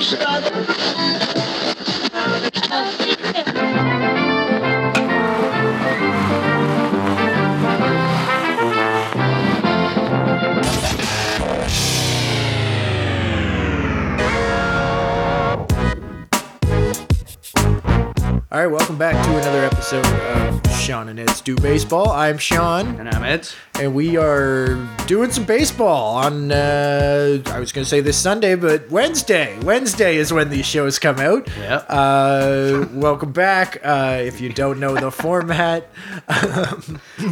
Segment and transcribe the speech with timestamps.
[0.00, 1.47] All
[18.68, 22.10] right, welcome back to another episode of Sean and Ed's Do Baseball.
[22.10, 23.48] I'm Sean, And I'm Ed.
[23.80, 24.74] and we are
[25.06, 29.58] doing some baseball on, uh, I was going to say this Sunday, but Wednesday.
[29.60, 31.48] Wednesday is when these shows come out.
[31.56, 31.86] Yep.
[31.88, 33.80] Uh, welcome back.
[33.84, 35.88] Uh, if you don't know the format,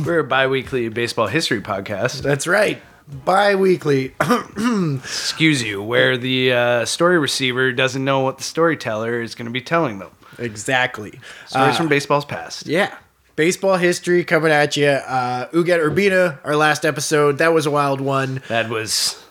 [0.05, 2.23] We're a bi weekly baseball history podcast.
[2.23, 2.81] that's right.
[3.25, 4.15] Bi weekly.
[4.97, 9.53] Excuse you, where the uh, story receiver doesn't know what the storyteller is going to
[9.53, 10.11] be telling them.
[10.39, 11.19] Exactly.
[11.47, 12.67] Stories Uh, from baseball's past.
[12.67, 12.95] Yeah.
[13.37, 14.89] Baseball history coming at you.
[14.89, 17.39] Uh, Ugueth Urbina, our last episode.
[17.39, 18.43] That was a wild one.
[18.49, 19.23] That was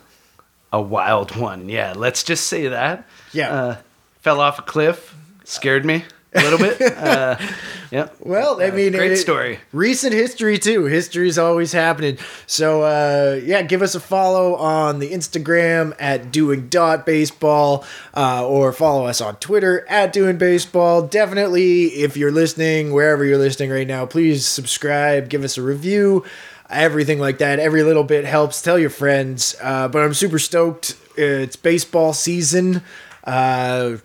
[0.72, 1.68] a wild one.
[1.68, 3.06] Yeah, let's just say that.
[3.32, 3.52] Yeah.
[3.52, 3.76] Uh,
[4.20, 5.14] fell off a cliff,
[5.44, 6.04] scared me
[6.36, 6.76] a little bit.
[7.06, 7.36] Uh,
[7.90, 8.08] yeah.
[8.20, 9.60] Well, I mean, great it- story.
[9.72, 10.84] Recent history too.
[10.86, 12.18] History is always happening.
[12.46, 17.84] So uh, yeah, give us a follow on the Instagram at doing dot baseball,
[18.14, 21.02] uh, or follow us on Twitter at doing baseball.
[21.02, 26.24] Definitely, if you're listening wherever you're listening right now, please subscribe, give us a review.
[26.68, 28.60] Everything like that, every little bit helps.
[28.60, 29.54] Tell your friends.
[29.62, 30.96] Uh, but I'm super stoked.
[31.16, 32.82] It's baseball season.
[33.22, 33.98] Uh,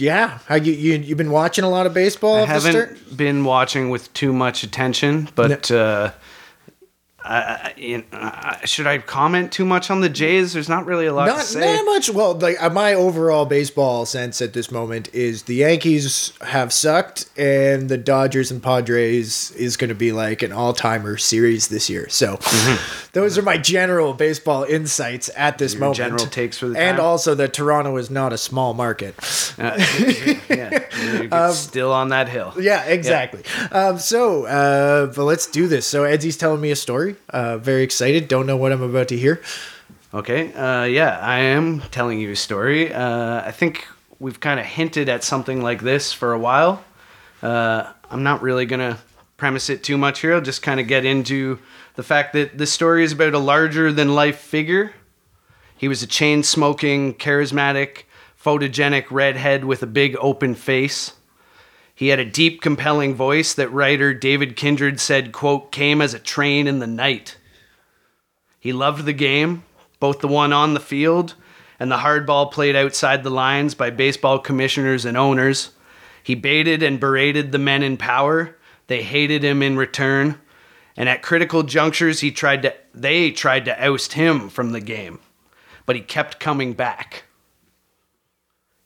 [0.00, 2.36] yeah, how you, you you've been watching a lot of baseball?
[2.36, 6.12] I haven't been watching with too much attention, but uh,
[7.24, 8.32] I, I, you know,
[8.64, 10.52] should I comment too much on the Jays?
[10.54, 11.60] There's not really a lot to Not, say.
[11.76, 12.10] not much.
[12.10, 17.28] Well, like uh, my overall baseball sense at this moment is the Yankees have sucked,
[17.36, 21.90] and the Dodgers and Padres is going to be like an all timer series this
[21.90, 22.08] year.
[22.08, 22.38] So,
[23.12, 25.80] those are my general baseball insights at this Mm-hmm.
[25.80, 25.96] Your moment.
[25.96, 27.06] general takes for the and time?
[27.06, 29.14] also that Toronto is not a small market.
[29.58, 29.76] Uh,
[30.48, 30.86] yeah,
[31.32, 32.52] Um, still on that hill.
[32.58, 33.42] Yeah, exactly.
[33.70, 35.86] Um, so, uh, but let's do this.
[35.86, 37.09] So, Edsy's telling me a story.
[37.28, 38.28] Uh, very excited.
[38.28, 39.42] Don't know what I'm about to hear.
[40.12, 42.92] Okay, uh, yeah, I am telling you a story.
[42.92, 43.86] Uh, I think
[44.18, 46.84] we've kind of hinted at something like this for a while.
[47.42, 48.98] Uh, I'm not really gonna
[49.36, 50.34] premise it too much here.
[50.34, 51.58] I'll just kind of get into
[51.94, 54.92] the fact that this story is about a larger than life figure.
[55.76, 58.02] He was a chain smoking, charismatic,
[58.42, 61.12] photogenic redhead with a big open face.
[62.00, 66.18] He had a deep, compelling voice that writer David Kindred said, quote, came as a
[66.18, 67.36] train in the night.
[68.58, 69.64] He loved the game,
[70.00, 71.34] both the one on the field
[71.80, 75.70] and the hardball played outside the lines by baseball commissioners and owners.
[76.22, 78.54] He baited and berated the men in power.
[78.86, 80.38] They hated him in return.
[80.94, 85.20] And at critical junctures, he tried to they tried to oust him from the game.
[85.86, 87.24] But he kept coming back.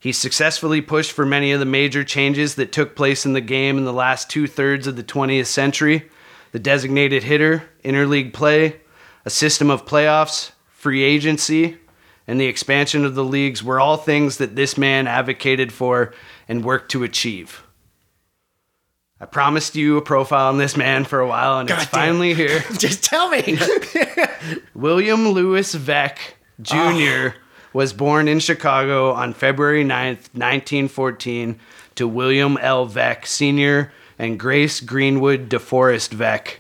[0.05, 3.79] He successfully pushed for many of the major changes that took place in the game
[3.79, 6.11] in the last two thirds of the 20th century
[6.53, 8.81] the designated hitter, interleague play,
[9.25, 11.79] a system of playoffs, free agency,
[12.29, 16.13] and the expansion of the leagues were all things that this man advocated for
[16.49, 17.65] and worked to achieve.
[19.19, 22.01] I promised you a profile on this man for a while, and it's God damn.
[22.09, 22.63] finally here.
[22.77, 23.59] Just tell me.
[24.75, 26.19] William Lewis Veeck
[26.61, 27.39] Jr.
[27.75, 31.59] was born in Chicago on February 9th, 1914,
[31.97, 32.89] to William L.
[32.89, 33.93] Veeck Sr.
[34.19, 36.59] and Grace Greenwood DeForest Veeck.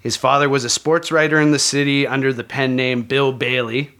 [0.00, 3.92] His father was a sports writer in the city under the pen name Bill Bailey.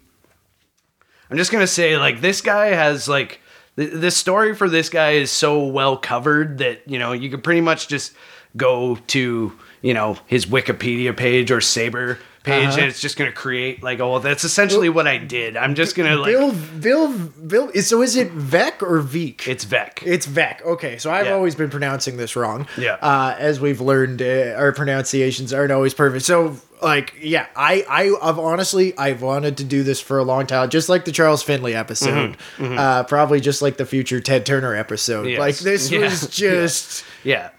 [1.30, 3.40] I'm just gonna say, like, this guy has like
[3.76, 7.44] the, the story for this guy is so well covered that you know you could
[7.44, 8.12] pretty much just
[8.56, 12.80] go to you know his Wikipedia page or SABR page, Uh-huh.
[12.80, 15.56] and it's just gonna create like, oh, well, that's essentially what I did.
[15.56, 17.08] I'm just gonna like, Bill, Bill,
[17.46, 17.72] Bill.
[17.82, 19.46] So is it Vec or Veek?
[19.46, 20.02] it's Vec.
[20.04, 20.62] It's Vec.
[20.64, 21.32] Okay, so I've Yeah.
[21.34, 22.66] always been pronouncing this wrong.
[22.76, 22.94] Yeah.
[23.00, 26.24] Uh, as we've learned, uh, our pronunciations aren't always perfect.
[26.24, 30.46] So, like, yeah, I, I, I've honestly, I've wanted to do this for a long
[30.48, 34.74] time, just like the Charles Finley episode, Uh, probably just like the future Ted Turner
[34.74, 35.20] episode.
[35.22, 35.38] Mm-hmm, Yes.
[35.38, 36.00] Like this Yeah.
[36.00, 37.04] was just.
[37.22, 37.50] Yeah.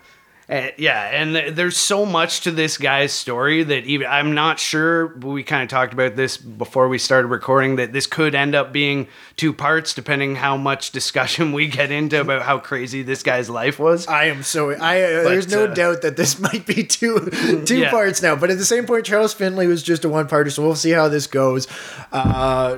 [0.53, 4.59] Uh, yeah, and th- there's so much to this guy's story that even I'm not
[4.59, 5.07] sure.
[5.17, 8.71] We kind of talked about this before we started recording that this could end up
[8.71, 13.49] being two parts, depending how much discussion we get into about how crazy this guy's
[13.49, 14.05] life was.
[14.07, 15.01] I am so I.
[15.01, 17.19] Uh, there's no uh, doubt that this might be two
[17.65, 17.89] two Yeah.
[17.89, 20.61] parts now, but at the same point, Charles Finley was just a one parter, so
[20.61, 21.67] we'll see how this goes.
[22.11, 22.77] Uh,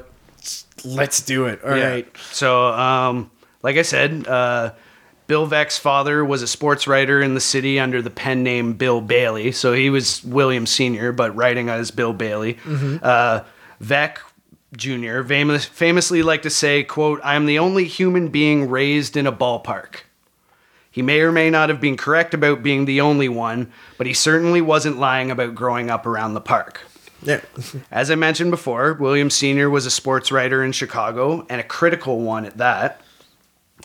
[0.86, 1.62] let's do it.
[1.63, 2.06] All right.
[2.06, 2.22] Yeah.
[2.31, 3.31] So, um,
[3.63, 4.72] like I said, uh,
[5.27, 9.01] Bill Veeck's father was a sports writer in the city under the pen name Bill
[9.01, 9.51] Bailey.
[9.51, 12.57] So he was William Sr., but writing as Bill Bailey.
[13.01, 13.42] Uh,
[13.81, 14.18] Veeck
[14.75, 15.24] Jr.
[15.24, 19.31] Famous, famously liked to say, quote, I am the only human being raised in a
[19.31, 20.01] ballpark.
[20.92, 24.13] He may or may not have been correct about being the only one, but he
[24.13, 26.81] certainly wasn't lying about growing up around the park.
[27.22, 27.42] Yeah.
[27.92, 29.69] As I mentioned before, William Sr.
[29.69, 33.01] was a sports writer in Chicago and a critical one at that.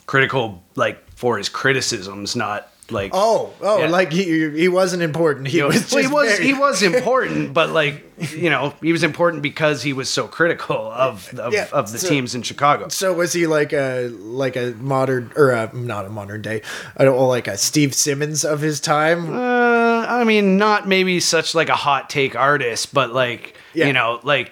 [0.05, 3.11] Critical, like, for his criticisms, not like.
[3.13, 3.89] Oh, oh, Yeah.
[3.89, 5.47] like he he wasn't important.
[5.47, 7.95] He you know, was well, he was he was important, but like
[8.35, 11.99] you know, he was important because he was so critical of of, Yeah, of the
[11.99, 12.87] so- teams in Chicago.
[12.89, 16.63] So was he like a like a modern or a, not a modern day?
[16.97, 19.31] I don't know, like a Steve Simmons of his time.
[19.31, 23.85] Uh, I mean, not maybe such like a hot take artist, but like Yeah.
[23.87, 24.51] you know, like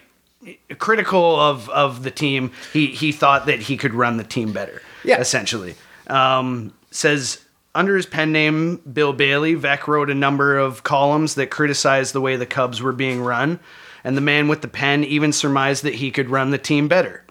[0.78, 2.52] critical of of the team.
[2.74, 4.82] He he thought that he could run the team better.
[5.04, 5.20] Yeah.
[5.20, 5.76] essentially.
[6.10, 7.40] Um, says
[7.76, 12.22] under his pen name Bill Bailey, Veeck wrote a number of columns that criticized the
[12.22, 13.60] way the Cubs were being run,
[14.04, 17.24] and the man with the pen even surmised that he could run the team better.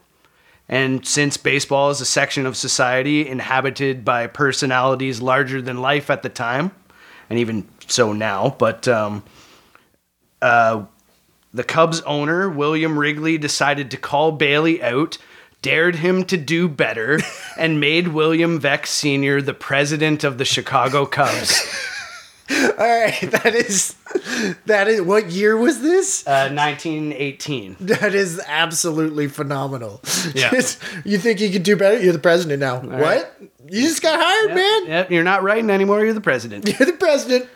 [0.69, 6.23] And since baseball is a section of society inhabited by personalities larger than life at
[6.23, 6.73] the time,
[7.31, 9.25] and even so now, but um,
[10.43, 10.85] uh,
[11.53, 15.19] the Cubs owner, William Wrigley, decided to call Bailey out,
[15.63, 17.19] dared him to do better,
[17.59, 19.43] and made William Vex Sr.
[19.43, 21.63] the president of the Chicago Cubs.
[22.51, 23.95] All right, that is
[24.65, 26.27] that is what year was this?
[26.27, 27.77] Uh, 1918.
[27.81, 30.01] That is absolutely phenomenal.
[30.35, 30.51] Yeah.
[30.51, 31.99] Just- you think you could do better?
[32.03, 32.81] You're the president now.
[32.81, 33.37] what?
[33.69, 34.87] You just got hired, man.
[34.87, 36.67] Yep, you're not writing anymore, you're the president.
[36.67, 37.51] You're the president.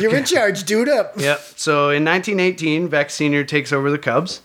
[0.00, 0.64] You're in charge.
[0.64, 1.12] Do it up.
[1.16, 1.40] Yep.
[1.56, 3.44] So in 1918, Vex Sr.
[3.44, 4.40] takes over the Cubs.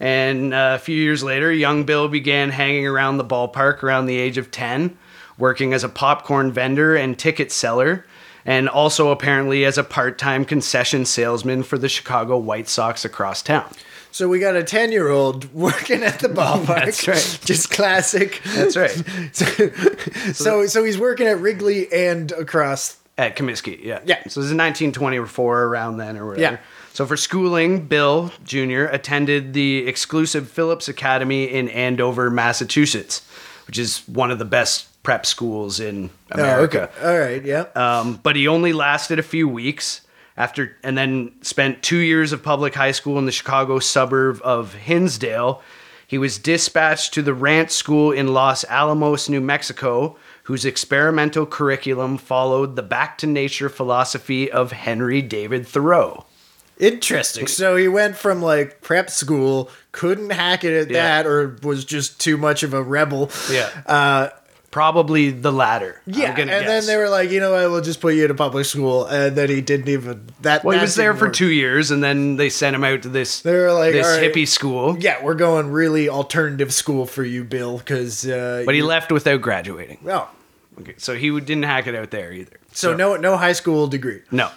[0.00, 4.16] And uh, a few years later, young Bill began hanging around the ballpark around the
[4.16, 4.96] age of 10,
[5.36, 8.06] working as a popcorn vendor and ticket seller,
[8.46, 13.42] and also apparently as a part time concession salesman for the Chicago White Sox across
[13.42, 13.70] town.
[14.12, 16.84] So we got a ten year old working at the ballpark.
[16.84, 17.38] That's right.
[17.44, 18.40] Just classic.
[18.44, 18.90] That's right.
[20.34, 22.96] so so he's working at Wrigley and across.
[23.16, 24.00] At Comiskey, yeah.
[24.04, 24.16] Yeah.
[24.28, 26.54] So this is 1924 around then or whatever.
[26.54, 26.60] Yeah.
[26.92, 28.84] So for schooling, Bill Jr.
[28.84, 33.22] attended the exclusive Phillips Academy in Andover, Massachusetts,
[33.66, 36.90] which is one of the best prep schools in America.
[37.00, 37.08] Oh, okay.
[37.08, 37.44] All right.
[37.44, 37.66] Yeah.
[37.74, 40.02] Um, but he only lasted a few weeks
[40.36, 44.74] after, and then spent two years of public high school in the Chicago suburb of
[44.74, 45.62] Hinsdale.
[46.06, 52.18] He was dispatched to the Ranch School in Los Alamos, New Mexico, whose experimental curriculum
[52.18, 56.24] followed the back to nature philosophy of Henry David Thoreau.
[56.80, 57.46] Interesting.
[57.46, 61.02] So he went from like prep school, couldn't hack it at Yeah.
[61.22, 63.30] that, or was just too much of a rebel.
[63.50, 63.68] Yeah.
[63.86, 64.28] Uh,
[64.72, 66.00] Probably the latter.
[66.06, 66.28] Yeah.
[66.28, 68.34] And gonna then they were like, you know what, we'll just put you in a
[68.36, 69.04] public school.
[69.04, 70.62] And then he didn't even that.
[70.62, 71.34] Well, he was there for work.
[71.34, 74.12] two years, and then they sent him out to this They were like, this "All
[74.18, 74.96] right." hippie school.
[75.00, 78.24] Yeah, we're going really alternative school for you, Bill, because.
[78.24, 79.98] Uh, But he you- left without graduating.
[80.08, 80.28] Oh,
[80.80, 82.56] Okay, so he didn't hack it out there either.
[82.72, 84.20] so no no high school degree.
[84.30, 84.50] No, no.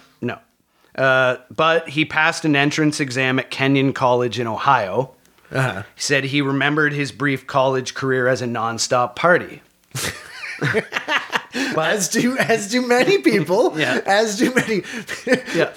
[0.94, 5.14] Uh, but he passed an entrance exam at Kenyon College in Ohio.
[5.50, 5.82] Uh-huh.
[5.94, 9.62] He said he remembered his brief college career as a nonstop party.
[11.54, 13.72] As do as do many people.
[13.84, 14.00] Yeah.
[14.06, 14.82] As do many.
[15.54, 15.72] Yeah.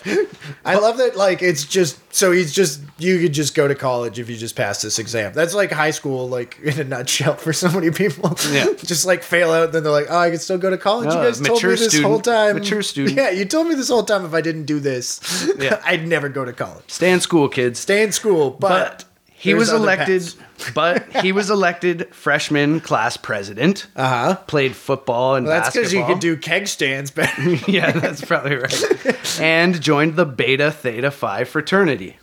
[0.65, 1.15] I love that.
[1.15, 4.55] Like it's just so he's just you could just go to college if you just
[4.55, 5.33] pass this exam.
[5.33, 8.35] That's like high school, like in a nutshell for so many people.
[8.51, 8.67] Yeah.
[8.77, 11.07] just like fail out, then they're like, oh, I can still go to college.
[11.07, 12.03] No, you uh, guys told me this student.
[12.09, 12.55] whole time.
[12.55, 13.17] Mature student.
[13.17, 15.19] Yeah, you told me this whole time if I didn't do this,
[15.59, 15.81] Yeah.
[15.85, 16.83] I'd never go to college.
[16.87, 17.79] Stay in school, kids.
[17.79, 19.05] Stay in school, but, But
[19.39, 20.33] he there's was elected.
[20.73, 23.85] but he was elected freshman class president.
[23.95, 24.35] Uh huh.
[24.47, 27.53] Played football and That's because you could do keg stands better.
[27.67, 29.39] yeah, that's probably right.
[29.39, 32.17] and joined the Beta Theta Phi fraternity.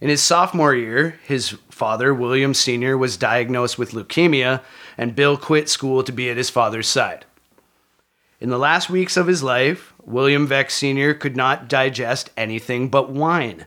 [0.00, 4.62] In his sophomore year, his father, William Sr., was diagnosed with leukemia,
[4.96, 7.26] and Bill quit school to be at his father's side.
[8.40, 11.12] In the last weeks of his life, William Vex Sr.
[11.12, 13.66] could not digest anything but wine.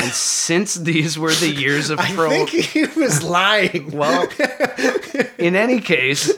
[0.00, 3.90] And since these were the years of I think he was lying.
[3.96, 4.28] Well,
[5.38, 6.32] in any case,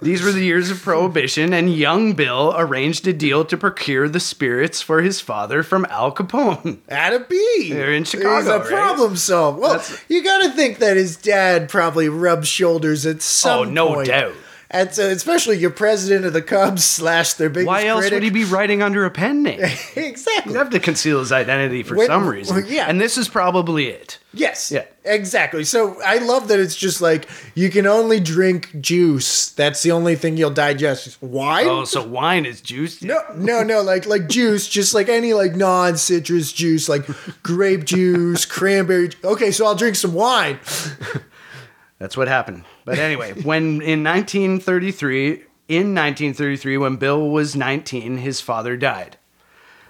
[0.00, 4.20] these were the years of prohibition, and young Bill arranged a deal to procure the
[4.20, 6.78] spirits for his father from Al Capone.
[6.88, 7.70] At a B.
[7.72, 8.68] They're in He's Chicago, a right?
[8.68, 9.58] problem solved.
[9.58, 13.58] Well, That's- you got to think that his dad probably rubbed shoulders at oh, some
[13.60, 14.34] Oh, no point doubt.
[14.74, 18.16] And so especially your president of the Cubs slash their biggest Why else critic.
[18.16, 19.60] would he be writing under a pen name?
[19.96, 20.52] exactly?
[20.52, 22.56] You have to conceal his identity for When- some reason.
[22.56, 22.86] well, yeah.
[22.88, 24.18] And this is probably it.
[24.32, 24.70] Yes.
[24.72, 24.84] Yeah.
[25.04, 25.62] Exactly.
[25.64, 29.50] So I love that it's just like you can only drink juice.
[29.50, 31.22] That's the only thing you'll digest.
[31.22, 31.66] Wine?
[31.68, 33.00] Oh, so wine is juice?
[33.02, 37.06] No, no, no, like like juice, just like any like non-citrus juice, like
[37.44, 39.10] grape juice, cranberry.
[39.22, 40.58] Okay, so I'll drink some wine.
[41.98, 42.64] That's what happened.
[42.84, 45.30] But anyway, when in 1933,
[45.68, 49.16] in 1933, when Bill was 19, his father died.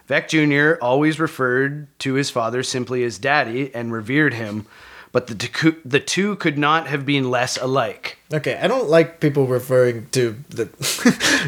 [0.08, 0.78] Veeck Jr.
[0.84, 4.66] always referred to his father simply as Daddy and revered him,
[5.12, 8.18] but the two, the two could not have been less alike.
[8.32, 10.68] Okay, I don't like people referring to the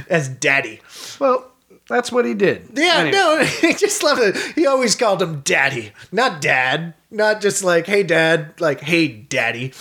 [0.08, 0.80] as daddy.
[1.18, 1.50] Well,
[1.88, 2.68] that's what he did.
[2.74, 3.12] Yeah, Anyway.
[3.12, 4.36] no, he just loved it.
[4.54, 9.72] He always called him daddy, not dad, not just like hey dad, like hey daddy.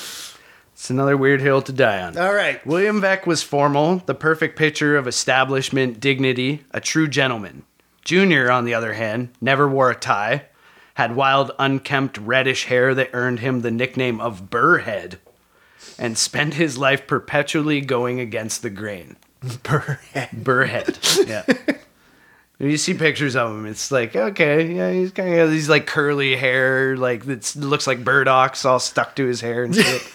[0.75, 2.17] It's another weird hill to die on.
[2.17, 2.63] All right.
[2.67, 7.63] William Veeck was formal, the perfect picture of establishment dignity, a true gentleman.
[8.03, 10.43] Junior, on the other hand, never wore a tie,
[10.95, 15.15] had wild, unkempt, reddish hair that earned him the nickname of Burrhead,
[15.97, 19.15] and spent his life perpetually going against the grain.
[19.41, 20.43] Burrhead.
[20.43, 21.25] Burrhead.
[21.25, 21.43] Yeah.
[22.57, 25.69] When you see pictures of him, it's like, okay, yeah, he's kind of got these
[25.69, 30.11] like curly hair, like it looks like burdocks all stuck to his hair and shit.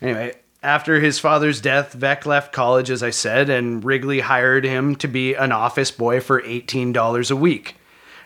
[0.00, 4.96] Anyway, after his father's death, Veeck left college, as I said, and Wrigley hired him
[4.96, 7.76] to be an office boy for $18 a week.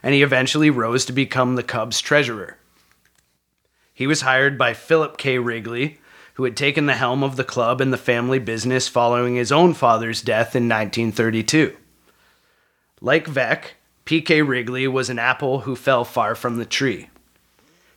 [0.02, 2.56] And he eventually rose to become the Cubs treasurer.
[3.92, 5.38] He was hired by Philip K.
[5.38, 5.98] Wrigley,
[6.34, 9.74] who had taken the helm of the club and the family business following his own
[9.74, 11.76] father's death in 1932.
[13.02, 13.72] Like Veeck,
[14.06, 14.40] P.K.
[14.40, 17.10] Wrigley was an apple who fell far from the tree.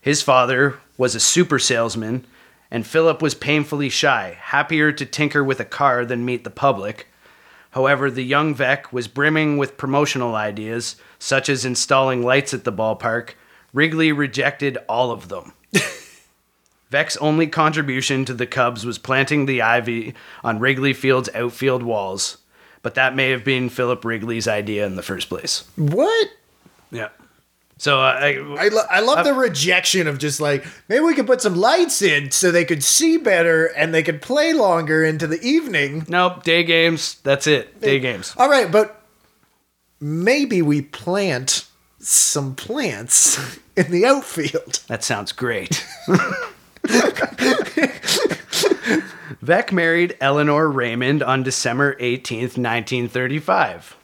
[0.01, 2.25] His father was a super salesman,
[2.73, 7.07] and Philip was painfully shy, happier to tinker with a car than meet the public.
[7.69, 12.73] However, the young Veeck was brimming with promotional ideas, such as installing lights at the
[12.73, 13.35] ballpark.
[13.73, 15.53] Wrigley rejected all of them.
[16.91, 22.39] Veeck's only contribution to the Cubs was planting the ivy on Wrigley Field's outfield walls,
[22.81, 25.63] but that may have been Philip Wrigley's idea in the first place.
[25.75, 26.27] What?
[26.89, 27.09] Yeah.
[27.83, 31.27] So uh, I, I, lo- I love the rejection of just like maybe we could
[31.27, 35.27] put some lights in so they could see better and they could play longer into
[35.27, 36.05] the evening.
[36.07, 37.15] nope, day games.
[37.23, 37.81] That's it.
[37.81, 38.33] Day games.
[38.37, 39.01] All right, but
[39.99, 41.65] maybe we plant
[41.99, 44.79] some plants in the outfield.
[44.87, 45.85] That sounds great.
[49.43, 53.97] Veeck married Eleanor Raymond on December 18th, 1935.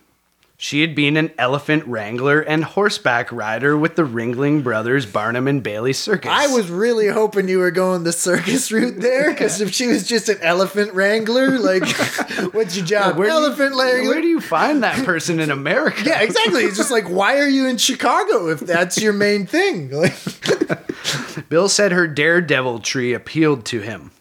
[0.61, 5.63] She had been an elephant wrangler and horseback rider with the Ringling Brothers Barnum and
[5.63, 6.29] Bailey Circus.
[6.29, 10.05] I was really hoping you were going the circus route there because if she was
[10.05, 11.87] just an elephant wrangler, like,
[12.53, 13.15] what's your job?
[13.17, 14.09] Where do you- elephant wrangler.
[14.09, 16.03] Where do you find that person in America?
[16.05, 16.63] yeah, exactly.
[16.65, 19.91] It's just like, why are you in Chicago if that's your main thing?
[19.91, 20.13] Like,
[21.49, 24.11] Bill said her daredevil tree appealed to him,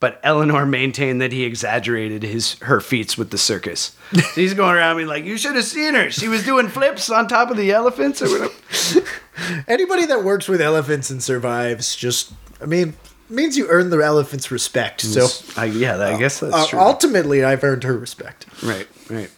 [0.00, 3.94] but Eleanor maintained that he exaggerated his her feats with the circus.
[4.12, 6.10] So he's going around me like, "You should have seen her.
[6.10, 9.06] She was doing flips on top of the elephants or whatever."
[9.68, 12.94] anybody that works with elephants and survives just, I mean,
[13.28, 15.02] means you earn the elephant's respect.
[15.02, 16.78] So I, yeah, I guess that's uh, true.
[16.78, 18.46] ultimately, I've earned her respect.
[18.62, 19.30] Right, right.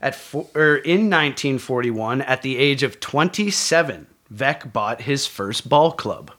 [0.00, 5.92] At fo- er, in 1941, at the age of 27, Veeck bought his first ball
[5.92, 6.32] club.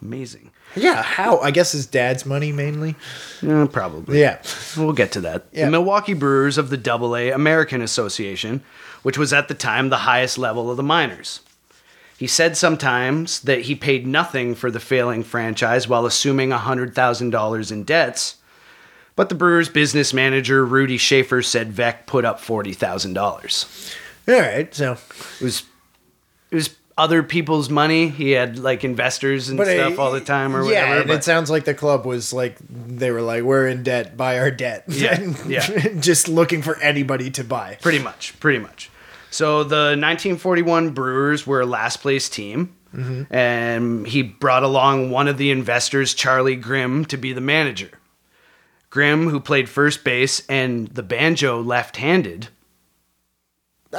[0.00, 0.50] Amazing.
[0.76, 1.38] Yeah, how?
[1.40, 2.94] I guess his dad's money mainly.
[3.46, 4.20] Uh, probably.
[4.20, 4.40] Yeah.
[4.76, 5.46] We'll get to that.
[5.52, 5.66] Yeah.
[5.66, 8.62] The Milwaukee Brewers of the Double A American Association,
[9.02, 11.40] which was at the time the highest level of the minors.
[12.16, 17.84] He said sometimes that he paid nothing for the failing franchise while assuming $100,000 in
[17.84, 18.36] debts,
[19.16, 23.96] but the Brewers business manager Rudy Schaefer said Veeck put up $40,000.
[24.28, 24.72] All right.
[24.74, 24.92] So,
[25.40, 25.64] It was
[26.50, 28.08] it was other people's money.
[28.08, 31.08] He had like investors and but stuff all the time or yeah, whatever.
[31.08, 34.38] but- it sounds like the club was like they were like, we're in debt, buy
[34.38, 34.84] our debt.
[34.88, 35.88] Yeah, yeah.
[36.00, 37.78] just looking for anybody to buy.
[37.80, 38.90] Pretty much, pretty much.
[39.30, 43.34] So the 1941 Brewers were a last place team, mm-hmm.
[43.34, 47.90] and he brought along one of the investors, Charlie Grimm, to be the manager.
[48.90, 52.48] Grimm, who played first base and the banjo left handed.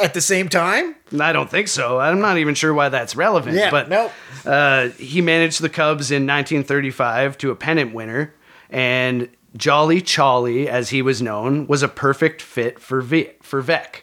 [0.02, 0.96] At the same time?
[1.20, 2.00] I don't think so.
[2.00, 3.56] I'm not even sure why that's relevant.
[3.58, 4.12] Yeah, but nope.
[4.46, 8.34] uh, he managed the Cubs in 1935 to a pennant winner,
[8.70, 14.02] and Jolly Cholly, as he was known, was a perfect fit for v- for Veeck.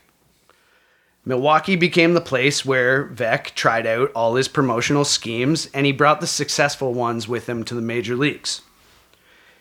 [1.24, 6.20] Milwaukee became the place where Veeck tried out all his promotional schemes, and he brought
[6.20, 8.62] the successful ones with him to the major leagues.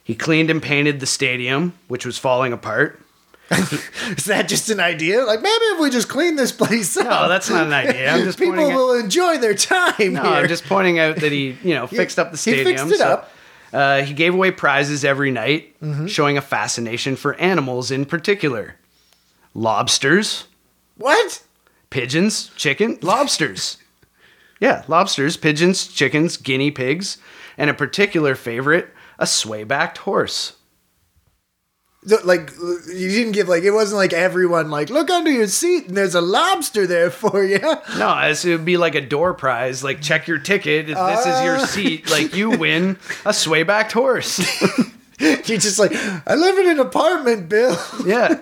[0.04, 3.02] He cleaned and painted the stadium, which was falling apart.
[4.16, 5.24] Is that just an idea?
[5.26, 8.12] Like maybe if we just clean this place up, No, that's not an idea.
[8.12, 10.32] I'm just people out, will enjoy their time no, here.
[10.32, 12.66] I'm just pointing out that he, you know, fixed up the stadium.
[12.68, 13.32] he fixed it so, up.
[13.74, 16.08] Uh, he gave away prizes every night, Mm-hmm.
[16.08, 18.76] showing a fascination for animals in particular.
[19.54, 20.46] Lobsters,
[20.98, 21.44] what?
[21.90, 23.78] pigeons, chicken, lobsters.
[24.62, 27.18] Yeah, lobsters, pigeons, chickens, guinea pigs,
[27.58, 30.58] and a particular favorite, a sway-backed horse.
[32.04, 32.52] The- Like
[32.88, 36.16] you didn't give like it wasn't like everyone like look under your seat and there's
[36.16, 37.60] a lobster there for you.
[37.98, 40.90] No, it would be like a door prize, like check your ticket.
[40.90, 41.66] If this is your Ah.
[41.66, 44.40] seat, like you win a sway-backed horse.
[45.20, 45.92] You're just like
[46.26, 47.78] I live in an apartment, Bill.
[48.06, 48.42] yeah,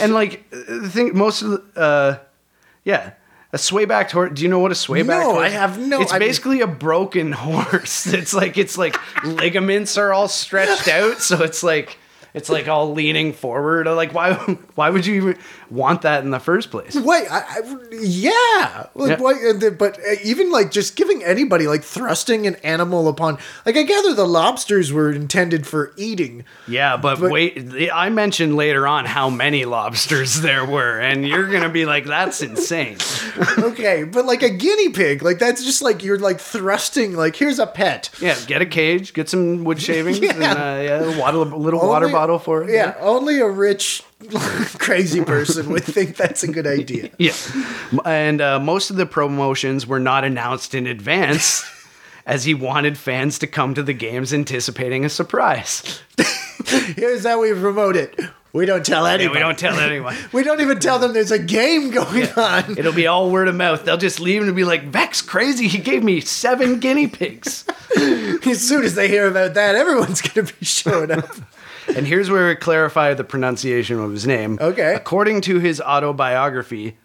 [0.00, 2.18] and like the thing, most of the, uh,
[2.84, 3.10] yeah,
[3.52, 4.30] a sway-backed horse.
[4.32, 5.44] Do you know what a sway-backed No, horse?
[5.44, 8.06] I have no- It's I- basically a broken horse.
[8.06, 11.98] It's like it's like ligaments are all stretched out, so it's like.
[12.36, 13.86] It's like all leaning forward.
[13.88, 14.34] Like why?
[14.76, 15.38] Why would you even
[15.70, 16.94] want that in the first place?
[16.94, 17.60] Wait, I, I,
[17.98, 18.86] yeah.
[18.94, 19.16] Like, Yeah.
[19.18, 23.82] why- but uh, even like just giving anybody like thrusting an animal upon like I
[23.82, 26.44] gather the lobsters were intended for eating.
[26.68, 31.48] Yeah, but, But- wait, I mentioned later on how many lobsters there were, and you're
[31.50, 32.98] gonna be like, "That's insane."
[33.58, 37.58] Okay, but like a guinea pig, like that's just like you're like thrusting like here's
[37.58, 38.10] a pet.
[38.20, 42.06] Yeah, get a cage, get some wood shavings, and uh, yeah, water, a little water
[42.06, 42.70] Only- bottle for it.
[42.70, 44.02] Yeah, only a rich
[44.78, 47.10] crazy person would think that's a good idea.
[47.18, 47.32] yeah.
[48.04, 51.64] And uh, most of the promotions were not announced in advance,
[52.26, 56.00] as he wanted fans to come to the games anticipating a surprise.
[56.96, 58.18] Here's how we promote it.
[58.52, 59.36] We don't tell Yeah, anybody.
[59.36, 60.16] we don't tell anyone.
[60.32, 62.76] We don't even tell them there's a game going on.
[62.78, 63.84] It'll be all word of mouth.
[63.84, 65.68] They'll just leave and be like, "Veeck's crazy.
[65.68, 67.64] He gave me seven guinea pigs."
[67.96, 71.28] As soon as they hear about that, everyone's gonna be showing up.
[71.94, 74.58] And here's where we clarify the pronunciation of his name.
[74.60, 74.94] Okay.
[74.94, 76.96] According to his autobiography,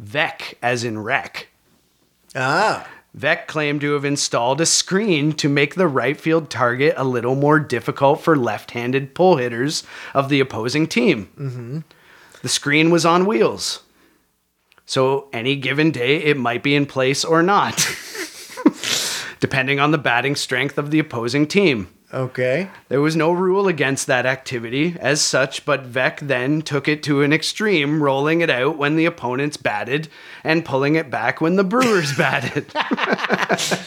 [0.00, 1.48] Veeck, as in wreck,
[2.34, 2.86] Ah.
[3.16, 7.34] Veeck claimed to have installed a screen to make the right field target a little
[7.34, 9.82] more difficult for left handed pull hitters
[10.14, 11.28] of the opposing team.
[11.36, 11.78] Mm-hmm.
[12.42, 13.82] The screen was on wheels.
[14.86, 17.74] So any given day, it might be in place or not,
[19.40, 21.88] depending on the batting strength of the opposing team.
[22.12, 22.68] Okay.
[22.88, 27.22] There was no rule against that activity as such, but Veeck then took it to
[27.22, 30.08] an extreme, rolling it out when the opponents batted
[30.42, 32.66] and pulling it back when the Brewers batted.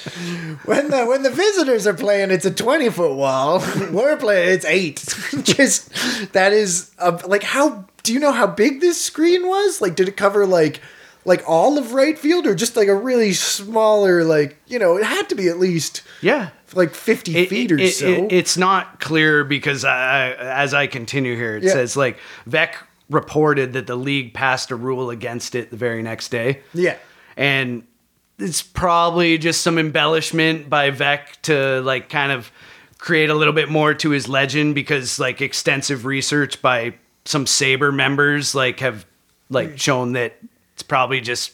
[0.66, 3.60] When the when the visitors are playing, it's a twenty foot wall.
[3.92, 5.04] We're playing, it's eight.
[5.44, 5.92] Just
[6.32, 9.82] that is uh, like how do you know how big this screen was?
[9.82, 10.80] Like, did it cover like
[11.26, 15.04] like all of right field or just like a really smaller like you know it
[15.04, 16.50] had to be at least yeah.
[16.76, 18.08] Like fifty It- feet or it- so.
[18.08, 21.72] it- it's not clear because I, as I continue here, it Yeah.
[21.72, 22.18] says like
[22.50, 22.74] Veeck
[23.10, 26.62] reported that the league passed a rule against it the very next day.
[26.74, 26.96] yeah.
[27.38, 27.84] and
[28.40, 32.52] it's probably just some embellishment by Veeck to like kind of
[32.98, 36.94] create a little bit more to his legend because like extensive research by
[37.26, 39.06] some SABR members like have
[39.50, 39.76] like hmm.
[39.76, 40.38] shown that
[40.74, 41.52] it's probably just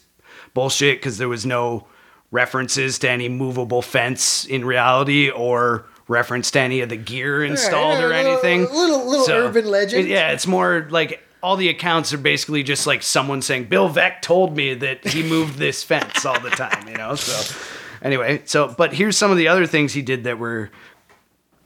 [0.53, 1.85] bullshit because there was no
[2.31, 7.99] references to any movable fence in reality or reference to any of the gear installed
[7.99, 8.61] yeah, or little- anything.
[8.73, 10.07] little- little urban legend.
[10.07, 14.21] yeah, it's more like all the accounts are basically just like someone saying Bill Veeck
[14.21, 17.15] told me that he moved this fence all the time, you know.
[17.15, 17.55] So
[18.01, 20.69] anyway, so but here's some of the other things he did that were,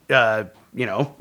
[0.09, 0.45] uh,
[0.75, 1.15] you know,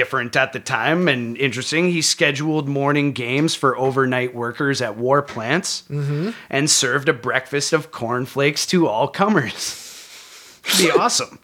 [0.00, 1.90] different at the time and interesting.
[1.90, 6.30] He scheduled morning games for overnight workers at war plants mm-hmm.
[6.48, 10.58] and served a breakfast of cornflakes to all comers.
[10.78, 11.38] Be awesome.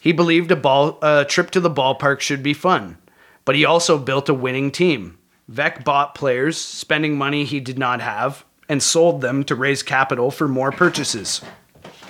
[0.00, 2.98] He believed a ball a trip to the ballpark should be fun,
[3.44, 5.16] but he also built a winning team.
[5.50, 10.32] Veeck bought players, spending money he did not have, and sold them to raise capital
[10.32, 11.40] for more purchases.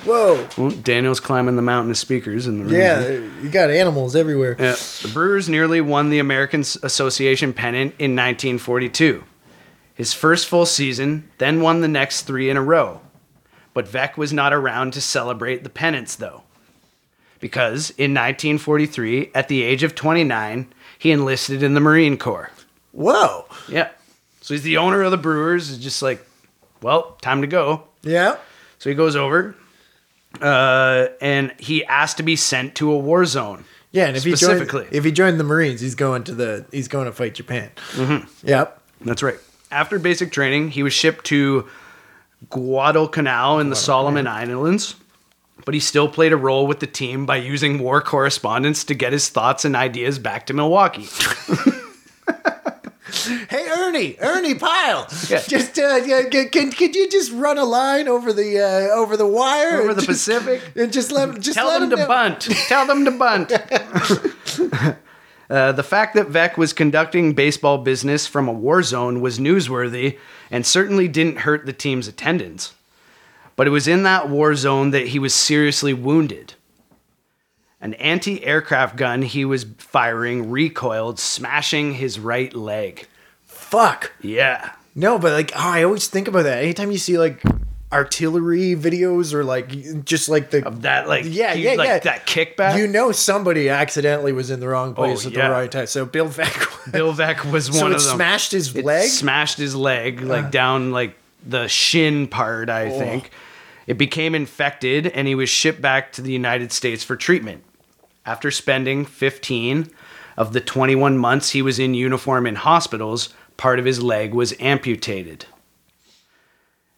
[0.05, 0.47] Whoa.
[0.57, 2.75] Well, Daniel's climbing the mountain of speakers in the room.
[2.75, 3.09] Yeah,
[3.43, 4.57] you got animals everywhere.
[4.59, 4.77] Yeah.
[5.03, 9.25] The Brewers nearly won the American Association pennant in 1942.
[9.95, 13.01] His first full season, then won the next three in a row.
[13.73, 16.43] But Veeck was not around to celebrate the pennants, though.
[17.41, 22.51] Because in 1943, at the age of 29, he enlisted in the Marine Corps.
[22.93, 23.47] Whoa.
[23.69, 23.91] Yeah.
[24.41, 25.71] So he's the owner of the Brewers.
[25.71, 26.25] Is just like,
[26.83, 27.85] well, time to go.
[28.03, 28.37] Yeah.
[28.79, 29.55] So he goes over,
[30.41, 33.65] uh, and he asked to be sent to a war zone.
[33.93, 36.89] Yeah, and if he joined, if he joined the Marines, he's going to the he's
[36.89, 37.71] going to fight Japan.
[37.93, 38.47] Mm-hmm.
[38.49, 38.81] Yep.
[39.03, 39.39] That's right.
[39.71, 41.69] After basic training, he was shipped to
[42.51, 44.97] Guadalcanal in the Solomon Islands.
[45.65, 49.13] but he still played a role with the team by using war correspondence to get
[49.13, 51.07] his thoughts and ideas back to Milwaukee.
[53.49, 55.43] Hey Ernie, Ernie Pyle, Yeah.
[55.47, 59.27] just uh, yeah, can, could you just run a line over the uh, over the
[59.27, 60.63] wire Over the just- Pacific?
[60.77, 62.41] and just let just Tell let them him to bunt.
[62.69, 63.53] Tell them to bunt.
[65.51, 70.19] Uh, the fact that Veeck was conducting baseball business from a war zone was newsworthy
[70.51, 72.73] and certainly didn't hurt the team's attendance.
[73.55, 76.55] But it was in that war zone that he was seriously wounded.
[77.79, 83.07] An anti aircraft gun he was firing recoiled, smashing his right leg.
[83.77, 84.13] Fuck.
[84.21, 84.73] Yeah.
[84.95, 86.63] No, but like oh, I always think about that.
[86.63, 87.43] Anytime you see like
[87.93, 91.99] artillery videos or like just like the Of that, like, Yeah, yeah, like yeah.
[92.01, 92.77] that kickback.
[92.77, 95.49] you know somebody accidentally was in the wrong oh, place Oh, at yeah.
[95.49, 95.87] the right time.
[95.87, 98.17] So Bill Veeck Bill Veeck was so one of them.
[98.17, 99.09] smashed his It leg.
[99.09, 100.51] smashed his leg like uh.
[100.51, 101.15] down like
[101.47, 102.99] the shin part i Oh.
[102.99, 103.31] think
[103.87, 107.63] it became infected and he was shipped back to the united states for treatment
[108.25, 109.91] after spending 15
[110.39, 114.55] of the 21 months he was in uniform in hospitals part of his leg was
[114.61, 115.47] amputated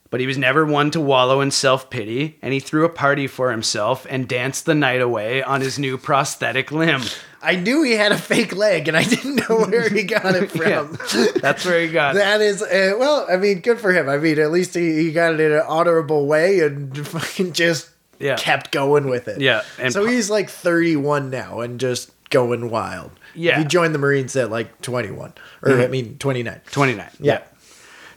[0.09, 3.51] but he was never one to wallow in self-pity and he threw a party for
[3.51, 7.03] himself and danced the night away on his new prosthetic limb
[7.43, 10.51] I knew he had a fake leg, and I didn't know where he got it
[10.51, 10.99] from.
[11.41, 12.19] that's where he got it.
[12.19, 14.09] That is, uh, well, I mean, good for him.
[14.09, 17.91] I mean, at least he, he got it in an honorable way and fucking just
[18.19, 18.35] Yeah.
[18.35, 19.41] kept going with it.
[19.41, 23.13] Yeah, and so he's like 31 now and just going wild.
[23.37, 23.59] Yeah.
[23.59, 26.61] He joined the Marines at like 21, or I mean, 29.
[26.71, 27.09] 29.
[27.21, 27.43] Yeah.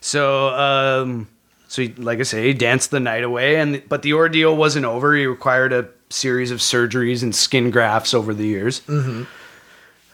[0.02, 1.28] So, um,
[1.68, 4.86] so he, like I say, he danced the night away, and but the ordeal wasn't
[4.86, 5.16] over.
[5.16, 8.82] He required a series of surgeries and skin grafts over the years.
[8.82, 9.24] Mm-hmm.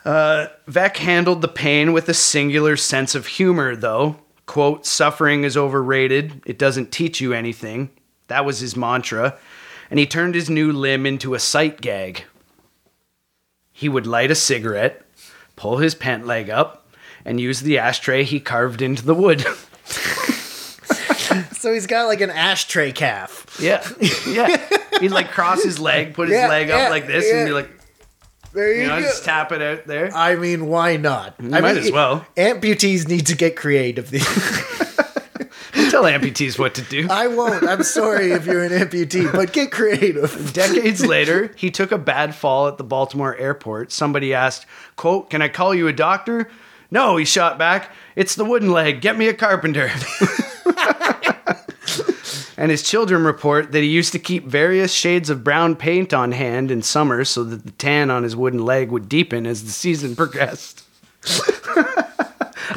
[0.03, 4.17] Uh, Veeck handled the pain with a singular sense of humor, though.
[4.45, 6.43] "Quote: Suffering is overrated.
[6.45, 7.89] It doesn't teach you anything."
[8.27, 9.37] That was his mantra,
[9.89, 12.23] and he turned his new limb into a sight gag.
[13.77, 15.01] He would light a cigarette,
[15.57, 16.87] pull his pant leg up,
[17.25, 19.45] and use the ashtray he carved into the wood.
[21.57, 23.57] So he's got like an ashtray calf.
[23.59, 23.83] Yeah,
[24.27, 24.55] yeah.
[25.01, 27.37] He'd like cross his leg, put his Yeah, leg yeah, up like this, yeah.
[27.39, 27.69] and be like,
[28.53, 29.05] There you, you know, go.
[29.07, 30.13] just tap it out there.
[30.15, 31.33] I mean, why not?
[31.39, 32.25] I might mean, as well.
[32.37, 34.11] Amputees need to get creative.
[35.95, 37.07] Tell amputees what to do.
[37.09, 37.65] I won't.
[37.65, 40.51] I'm sorry if you're an amputee, but get creative.
[40.51, 43.93] Decades later, he took a bad fall at the Baltimore airport.
[43.93, 44.65] Somebody asked,
[44.97, 46.49] "Quote: Can I call you a doctor?"
[46.91, 47.93] No, he shot back.
[48.17, 48.99] It's the wooden leg.
[48.99, 49.89] Get me a carpenter.
[52.57, 56.33] and his children report that he used to keep various shades of brown paint on
[56.33, 59.71] hand in summer so that the tan on his wooden leg would deepen as the
[59.71, 60.83] season progressed.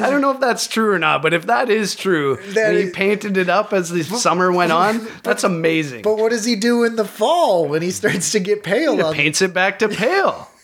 [0.01, 2.77] I don't know if that's true or not, but if that is true, That and
[2.77, 6.01] he is- painted it up as the summer went on, that's amazing.
[6.03, 9.11] But what does he do in the fall when he starts to get pale?
[9.11, 10.47] He paints it back to pale.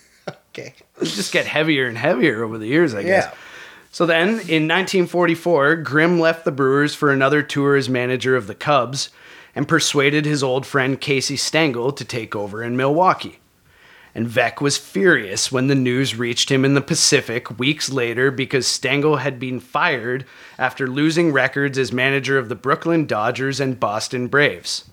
[0.58, 0.74] Okay.
[1.02, 3.26] It just get heavier and heavier over the years, I guess.
[3.26, 3.34] Yeah.
[3.92, 8.56] So then, in 1944, Grimm left the Brewers for another tour as manager of the
[8.56, 9.10] Cubs
[9.54, 13.40] and persuaded his old friend Casey Stengel to take over in Milwaukee.
[14.16, 18.66] And Veeck was furious when the news reached him in the Pacific weeks later because
[18.66, 20.26] Stengel had been fired
[20.58, 24.86] after losing records as manager of the Brooklyn Dodgers and Boston Braves.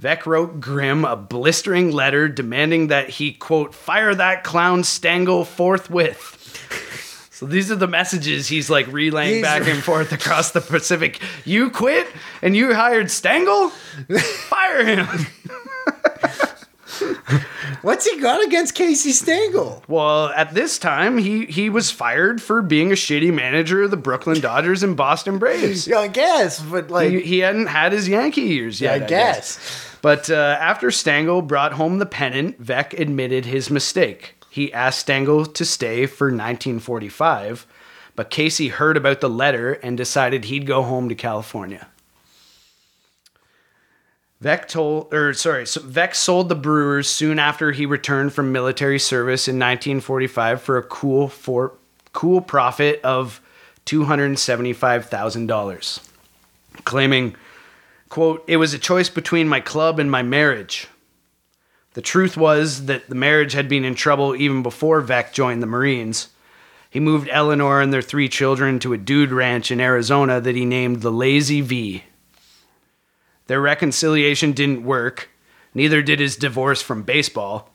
[0.00, 6.34] Veeck wrote Grimm a blistering letter demanding that he, quote, fire that clown Stengel forthwith.
[7.30, 11.20] So these are the messages he's like relaying He's- back and forth across the Pacific.
[11.46, 12.06] You quit
[12.42, 13.70] and you hired Stengel?
[13.70, 15.26] Fire him.
[17.86, 19.80] What's he got against Casey Stengel?
[19.86, 23.96] Well, at this time, he, he was fired for being a shitty manager of the
[23.96, 25.86] Brooklyn Dodgers and Boston Braves.
[25.86, 29.04] Yeah, I guess, but like, He, he hadn't had his Yankee years yet.
[29.04, 29.88] I guess.
[30.02, 34.34] But uh, after Stengel brought home the pennant, Veeck admitted his mistake.
[34.50, 37.68] He asked Stengel to stay for 1945,
[38.16, 41.86] but Casey heard about the letter and decided he'd go home to California.
[44.42, 48.98] Veeck told, or sorry, so Veeck sold the Brewers soon after he returned from military
[48.98, 51.72] service in 1945 for a cool for
[52.12, 53.40] cool profit of
[53.86, 56.00] two hundred seventy-five thousand dollars,
[56.84, 57.34] claiming,
[58.10, 60.88] "quote It was a choice between my club and my marriage."
[61.94, 65.66] The truth was that the marriage had been in trouble even before Veeck joined the
[65.66, 66.28] Marines.
[66.90, 70.66] He moved Eleanor and their three children to a dude ranch in Arizona that he
[70.66, 72.04] named the Lazy V.
[73.46, 75.28] Their reconciliation didn't work,
[75.74, 77.70] neither did his divorce from baseball.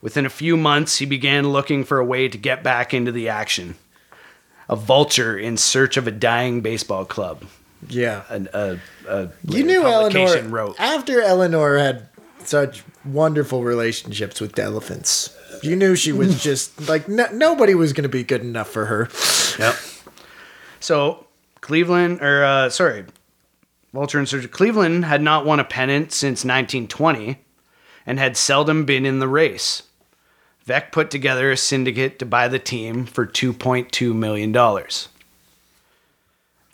[0.00, 3.28] Within a few months, he began looking for a way to get back into the
[3.28, 3.74] action.
[4.68, 7.44] A vulture in search of a dying baseball club.
[7.88, 8.22] Yeah.
[8.30, 8.78] A, a,
[9.08, 10.76] a You knew Eleanor wrote.
[10.80, 12.08] after Eleanor had
[12.44, 15.36] such wonderful relationships with the elephants.
[15.62, 18.86] You knew she was just like no, nobody was going to be good enough for
[18.86, 19.08] her.
[19.58, 19.74] Yep.
[20.78, 21.26] So
[21.60, 23.04] Cleveland, or uh, sorry,
[23.92, 27.38] Vulture and Surgeon Cleveland had not won a pennant since 1920
[28.06, 29.82] and had seldom been in the race.
[30.66, 34.52] Veeck put together a syndicate to buy the team for $2.2 million.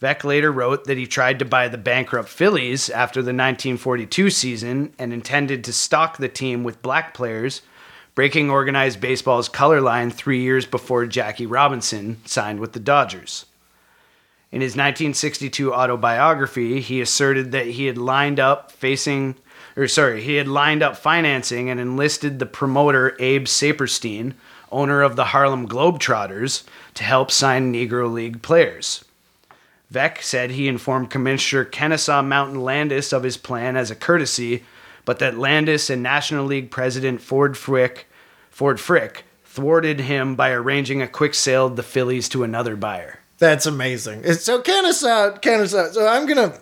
[0.03, 4.93] Veeck later wrote that he tried to buy the bankrupt Phillies after the 1942 season
[4.99, 7.63] and intended to stock the team with black players,
[8.15, 13.47] breaking organized baseball's color line three years before Jackie Robinson signed with the Dodgers.
[14.57, 19.35] In his 1962 autobiography, he asserted that he had lined up facing,
[19.77, 24.33] or sorry, he had lined up financing and enlisted the promoter Abe Saperstein,
[24.73, 26.63] owner of the Harlem Globetrotters,
[26.95, 29.05] to help sign Negro League players.
[29.93, 34.65] Veeck said he informed Commissioner Kennesaw Mountain Landis of his plan as a courtesy,
[35.05, 38.07] but that Landis and National League President Ford Frick,
[38.49, 43.21] Ford Frick thwarted him by arranging a quick sale of the Phillies to another buyer.
[43.39, 44.23] That's amazing.
[44.25, 45.93] It's, so Kennesaw, Kennesaw.
[45.93, 46.59] So I'm gonna,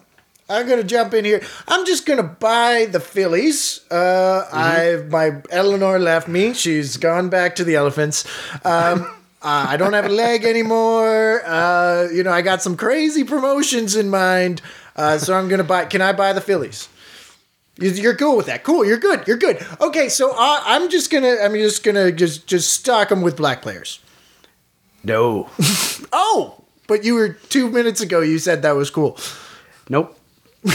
[0.49, 1.41] I'm gonna jump in here.
[1.69, 3.81] I'm just gonna buy the Phillies.
[3.91, 6.53] Uh, I've my Eleanor left me.
[6.53, 8.25] She's gone back to the elephants.
[8.65, 9.03] Um,
[9.43, 11.43] uh, I don't have a leg anymore.
[11.47, 14.61] Uh, you know, I got some crazy promotions in mind.
[14.97, 15.85] Uh, so I'm gonna buy.
[15.85, 16.89] Can I buy the Phillies?
[17.79, 18.65] You- You're cool with that.
[18.65, 18.85] Cool.
[18.85, 19.27] You're good.
[19.29, 19.65] You're good.
[19.81, 20.09] Okay.
[20.09, 21.37] So uh, I'm just gonna.
[21.41, 24.01] I'm just gonna just just stock them with black players.
[25.05, 25.49] No.
[26.17, 26.54] Oh,
[26.87, 28.21] but you were two minutes ago.
[28.21, 29.19] You said that was cool.
[29.89, 30.19] Nope.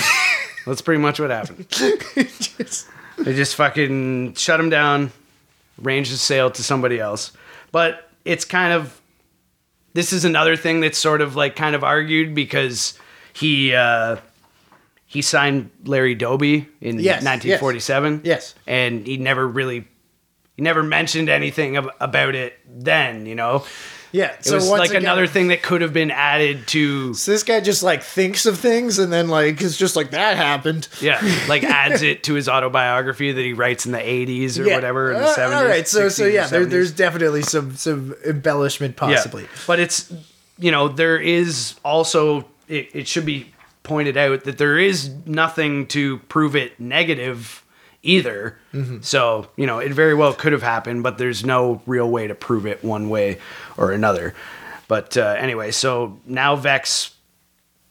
[0.66, 1.66] That's pretty much what happened.
[3.18, 5.12] They just fucking shut him down,
[5.84, 7.34] arranged the sale to somebody else.
[7.74, 9.02] But it's kind of
[9.94, 12.98] this is another thing that's sort of like kind of argued because
[13.34, 14.18] he uh
[15.06, 18.22] he signed Larry Doby in Yes, 1947.
[18.24, 18.56] Yes.
[18.68, 19.86] And he never really
[20.56, 23.66] he never mentioned anything ab- about it then, you know.
[24.12, 24.36] Yeah.
[24.42, 27.44] So it was like again- another thing that could have been added to So this
[27.44, 30.88] guy just like thinks of things and then like it's just like that happened.
[31.02, 35.12] Yeah, like adds it to his autobiography that he writes in the 80s or whatever
[35.12, 35.56] in the Uh, 70s.
[35.58, 35.88] all right.
[35.88, 39.44] So so yeah, there, there's definitely some some embellishment possibly.
[39.44, 39.50] Yeah.
[39.68, 40.12] But it's,
[40.58, 45.88] you know, there is also, it, it should be pointed out that there is nothing
[45.88, 47.64] to prove it negative
[48.04, 48.58] either.
[48.74, 49.02] Mm-hmm.
[49.02, 52.36] So, you know, it very well could have happened, but there's no real way to
[52.36, 53.40] prove it one way
[53.78, 54.34] or another.
[54.88, 57.14] But uh, anyway, so now Veeck's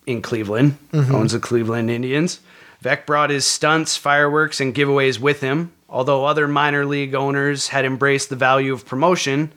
[0.06, 1.14] in Cleveland Mm-hmm.
[1.14, 2.40] owns the Cleveland Indians.
[2.82, 5.72] Veeck brought his stunts, fireworks, and giveaways with him.
[5.90, 9.50] Although other minor league owners had embraced the value of promotion,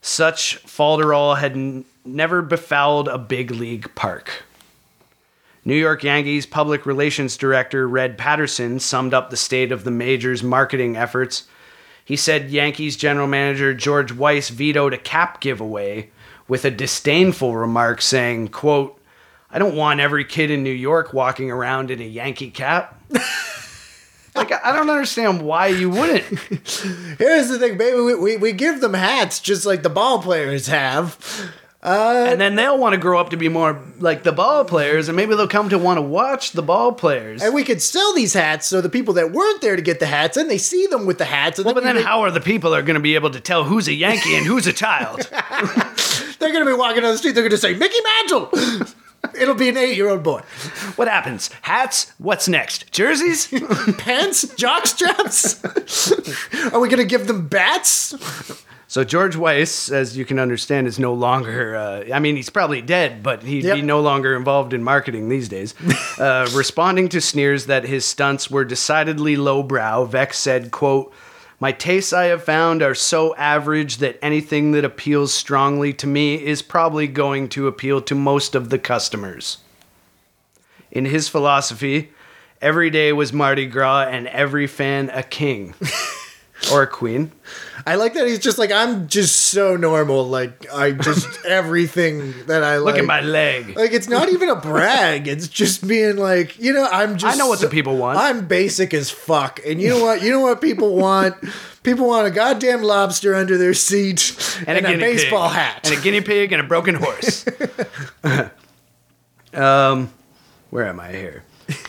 [0.00, 4.44] such falderall had n- never befouled a big league park.
[5.64, 10.42] New York Yankees public relations director Red Patterson summed up the state of the major's
[10.42, 11.44] marketing efforts.
[12.04, 16.10] He said Yankees general manager George Weiss vetoed a cap giveaway
[16.48, 19.00] with a disdainful remark saying, quote,
[19.50, 23.00] I don't want every kid in New York walking around in a Yankee cap.
[24.34, 26.24] like, I don't understand why you wouldn't.
[27.18, 28.00] Here's the thing, baby.
[28.00, 31.18] We, we, we give them hats just like the ball players have.
[31.82, 35.08] Uh, and then they'll want to grow up to be more like the ball players,
[35.08, 37.42] and maybe they'll come to want to watch the ball players.
[37.42, 40.04] And we could sell these hats so the people that weren't there to get the
[40.06, 42.30] hats and they see them with the hats and Well, but then make- how are
[42.30, 44.74] the people are going to be able to tell who's a Yankee and who's a
[44.74, 45.20] child?
[46.38, 48.50] they're gonna be walking down the street, they're gonna say, Mickey Mantle!
[49.40, 50.40] It'll be an eight year old boy.
[50.96, 51.50] what happens?
[51.62, 52.12] Hats?
[52.18, 52.90] What's next?
[52.92, 53.48] Jerseys?
[53.98, 54.54] Pants?
[54.54, 55.62] Jock straps?
[56.72, 58.14] Are we gonna give them bats?
[58.90, 61.76] So George Weiss, as you can understand, is no longer.
[61.76, 63.76] Uh, I mean, he's probably dead, but he'd Yep.
[63.76, 65.74] be no longer involved in marketing these days.
[66.18, 71.14] Uh, responding to sneers that his stunts were decidedly lowbrow, Vex said, "quote
[71.60, 76.34] My tastes, I have found, are so average that anything that appeals strongly to me
[76.34, 79.58] is probably going to appeal to most of the customers."
[80.90, 82.10] In his philosophy,
[82.60, 85.72] every day was Mardi Gras and every fan a king
[86.72, 87.32] or a queen.
[87.86, 90.26] I like that he's just like, I'm just so normal.
[90.28, 92.94] Like, I just, everything that I like.
[92.94, 93.76] Look at my leg.
[93.76, 95.26] Like it's not even a brag.
[95.26, 97.34] It's just being like, you know, I'm just.
[97.34, 98.18] I know what the people want.
[98.18, 100.22] I'm basic as fuck, and you know what?
[100.22, 101.36] You know what people want?
[101.82, 105.56] People want a goddamn lobster under their seat and, a, guinea baseball pig.
[105.56, 105.88] hat.
[105.88, 107.46] and a guinea pig and a broken horse.
[109.54, 110.12] um,
[110.68, 111.42] where am I here?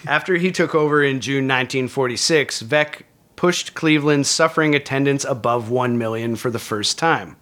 [0.08, 3.02] After he took over in June 1946, Veeck
[3.42, 7.36] pushed Cleveland's suffering attendance above 1 million for the first time.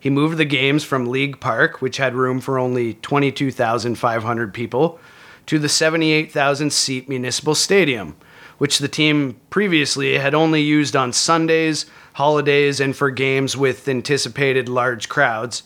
[0.00, 4.98] He moved the games from League Park, which had room for only 22,500 people,
[5.44, 8.16] to the 78,000 seat Municipal Stadium,
[8.56, 14.66] which the team previously had only used on Sundays, holidays, and for games with anticipated
[14.66, 15.62] large crowds.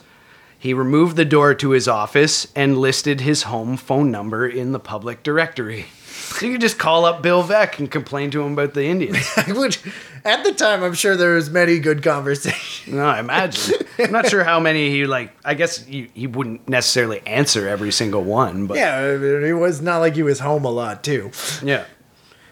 [0.59, 4.81] He removed the door to his office and listed his home phone number in the
[4.81, 5.87] public directory.
[6.12, 9.27] So you could just call up Bill Veeck and complain to him about the Indians.
[9.48, 9.77] Would,
[10.25, 12.94] at the time, I'm sure there was many good conversations.
[12.94, 13.77] No, I imagine.
[13.98, 15.35] I'm not sure how many he like.
[15.44, 19.53] I guess he, he wouldn't necessarily answer every single one, but Yeah, I mean, it
[19.53, 21.31] was not like he was home a lot too.
[21.62, 21.85] Yeah.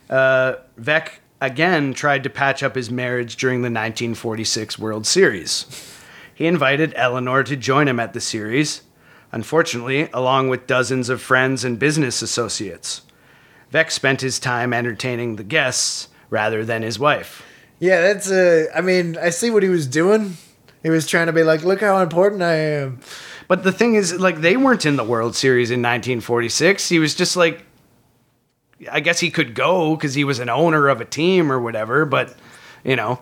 [0.09, 5.67] Uh, Veeck again tried to patch up his marriage during the 1946 World Series.
[6.35, 8.83] He invited Eleanor to join him at the series,
[9.33, 13.03] unfortunately, along with dozens of friends and business associates.
[13.73, 17.43] Veeck spent his time entertaining the guests rather than his wife.
[17.79, 20.37] Yeah, that's uh I mean, I see what he was doing.
[20.83, 23.01] He was trying to be like, look how important I am.
[23.49, 26.89] But the thing is, like, they weren't in the World Series in 1946.
[26.89, 27.65] He was just like,
[28.91, 32.07] I guess he could go because he was an owner of a team or whatever,
[32.07, 32.35] but,
[32.85, 33.21] you know,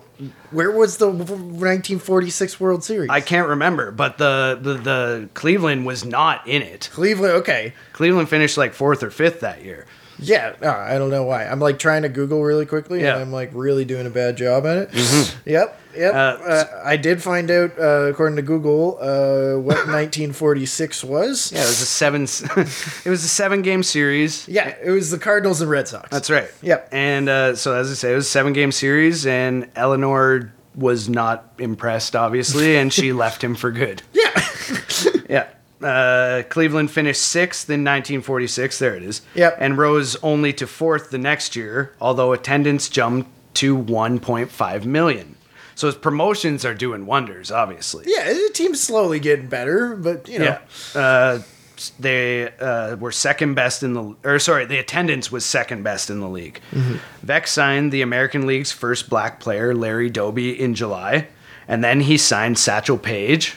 [0.53, 3.11] Where was the 1946 World Series?
[3.11, 6.91] I can't remember, but the, the the Cleveland was not in it.
[6.93, 7.35] Cleveland.
[7.35, 7.73] Okay.
[7.93, 9.87] Cleveland finished like fourth or fifth that year.
[10.21, 11.45] Yeah, uh, I don't know why.
[11.47, 13.15] I'm like trying to Google really quickly, Yeah.
[13.15, 15.37] and I'm like really doing a bad job at it.
[15.47, 16.13] Yep, yep.
[16.15, 21.53] Uh, Uh, I did find out, uh, according to Google, uh, what 1946 was.
[21.53, 22.23] Yeah, it was a seven.
[23.05, 24.47] it was a seven game series.
[24.49, 26.09] Yeah, it was the Cardinals and Red Sox.
[26.11, 26.51] That's right.
[26.63, 26.89] Yep.
[26.93, 31.09] And uh, so, as I say, it was a seven game series, and Eleanor was
[31.09, 34.03] not impressed, obviously, and she left him for good.
[34.13, 34.25] Yeah.
[35.29, 35.47] Yeah.
[35.83, 38.79] Uh, Cleveland finished sixth in 1946.
[38.79, 39.23] There it is.
[39.35, 39.57] Yep.
[39.61, 45.37] And rose only to fourth the next year, although attendance jumped to 1.5 million.
[45.75, 48.05] So his promotions are doing wonders, obviously.
[48.09, 50.59] yeah, the team's slowly getting better, but you know.
[50.95, 51.01] Yeah.
[51.01, 51.43] Uh,
[52.01, 56.19] they uh, were second best in the, or sorry, the attendance was second best in
[56.19, 56.61] the league.
[57.25, 61.29] Veeck signed the American League's first black player, Larry Doby, in July,
[61.69, 63.55] and then he signed Satchel Paige,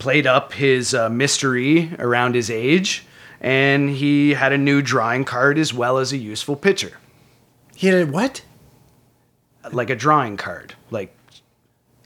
[0.00, 3.04] played up his uh, mystery around his age,
[3.40, 6.94] and he had a new drawing card as well as a useful pitcher,
[7.76, 8.42] He did what?
[9.72, 11.14] like a drawing card, like.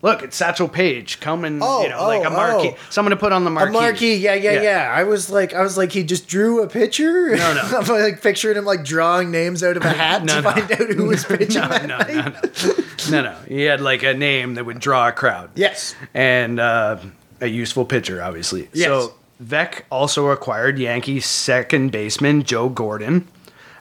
[0.03, 1.19] Look, it's Satchel Paige.
[1.21, 2.73] Come and Oh, you know, like a oh, marquee.
[2.75, 2.79] oh.
[2.91, 3.71] Someone to put on the marquee.
[3.71, 4.63] A marquee, yeah, yeah, Yeah.
[4.63, 7.35] yeah, I was like, I was like, he just drew a picture.
[7.35, 7.63] No, no.
[7.79, 10.51] I'm like picturing him like drawing names out of a hat No, to no.
[10.51, 11.63] find out who was pitching.
[11.63, 12.15] no, that no, night.
[12.15, 12.75] no,
[13.11, 13.37] no, no, no.
[13.49, 15.49] He had like a name that would draw a crowd.
[15.55, 15.95] Yes.
[16.13, 16.99] and uh,
[17.45, 18.69] a useful pitcher, obviously.
[18.73, 18.87] Yes.
[18.87, 23.29] So Veeck also acquired Yankees second baseman Joe Gordon,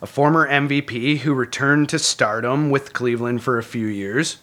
[0.02, 4.38] a former MVP who returned to stardom with Cleveland for a few years.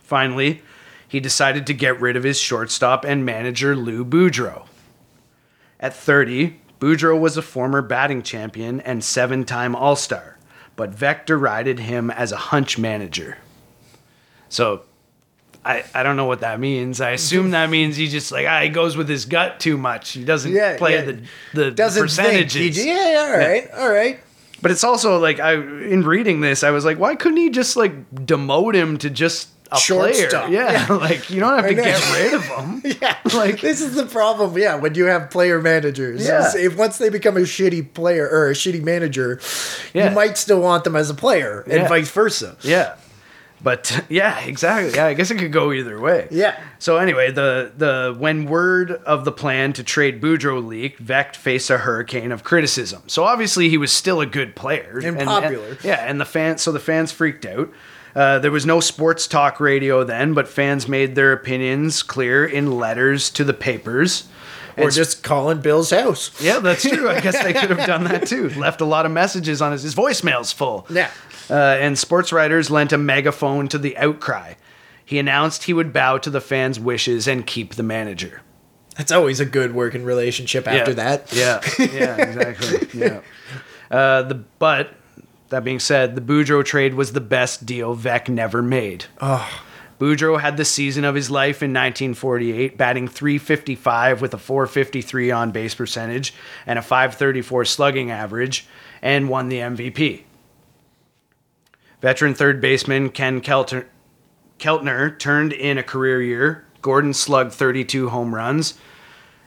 [0.00, 0.62] Finally,
[1.08, 4.66] he decided to get rid of his shortstop and manager Lou Boudreau.
[5.80, 10.38] At 30, Boudreau was a former batting champion and seven time All Star,
[10.76, 13.38] but Veeck derided him as a hunch manager.
[14.48, 14.82] So
[15.64, 17.00] I, I don't know what that means.
[17.00, 20.10] I assume that means he just like ah, he goes with his gut too much.
[20.12, 21.02] He doesn't Yeah, play yeah.
[21.02, 21.20] the
[21.54, 22.76] the Doesn't percentages.
[22.76, 24.20] He, yeah, yeah, all right, all right.
[24.62, 27.76] But it's also like I in reading this, I was like, why couldn't he just
[27.76, 30.46] like demote him to just a Shortstop.
[30.46, 30.62] player?
[30.62, 30.94] Yeah, Yeah.
[31.08, 31.84] like you don't have to I know.
[31.84, 32.82] get rid of him.
[33.02, 34.56] Yeah, Like- this is the problem.
[34.56, 36.50] Yeah, when you have player managers, Yeah.
[36.56, 39.38] if once they become a shitty player or a shitty manager,
[39.92, 40.08] Yeah.
[40.08, 42.56] you might still want them as a player, and vice versa.
[42.62, 42.94] Yeah.
[43.62, 44.94] But yeah, exactly.
[44.94, 46.28] Yeah, I guess it could go either way.
[46.30, 46.58] Yeah.
[46.78, 51.68] So anyway, the the when word of the plan to trade Boudreau leaked, Veeck faced
[51.70, 53.02] a hurricane of criticism.
[53.06, 55.76] So obviously he was still a good player And popular.
[55.82, 57.70] yeah, and the fans so the fans freaked out.
[58.14, 62.78] Uh, there was no sports talk radio then, but fans made their opinions clear in
[62.78, 64.26] letters to the papers.
[64.76, 66.30] Or And just calling Bill's house.
[66.40, 67.08] yeah, that's true.
[67.10, 68.48] I guess they could have done that too.
[68.50, 70.86] Left a lot of messages on his his voicemail's full.
[70.88, 71.10] Yeah.
[71.50, 74.54] Uh, and sports writers lent a megaphone to the outcry.
[75.04, 78.42] He announced he would bow to the fans' wishes and keep the manager.
[78.96, 80.96] That's always a good working relationship after yeah.
[80.96, 81.32] that.
[81.32, 83.00] Yeah, yeah, exactly.
[83.00, 83.20] yeah.
[83.90, 84.94] Uh, the but
[85.48, 89.06] that being said, the Boudreau trade was the best deal Veeck never made.
[89.20, 89.48] Oh,
[89.98, 95.50] Boudreau had the season of his life in 1948, batting 355 with a 453 on
[95.50, 96.34] base percentage
[96.66, 98.66] and a 534 slugging average,
[99.00, 100.24] and won the MVP.
[102.00, 103.86] Veteran third baseman Ken Kelter,
[104.58, 106.64] Keltner turned in a career year.
[106.80, 108.78] Gordon slugged 32 home runs.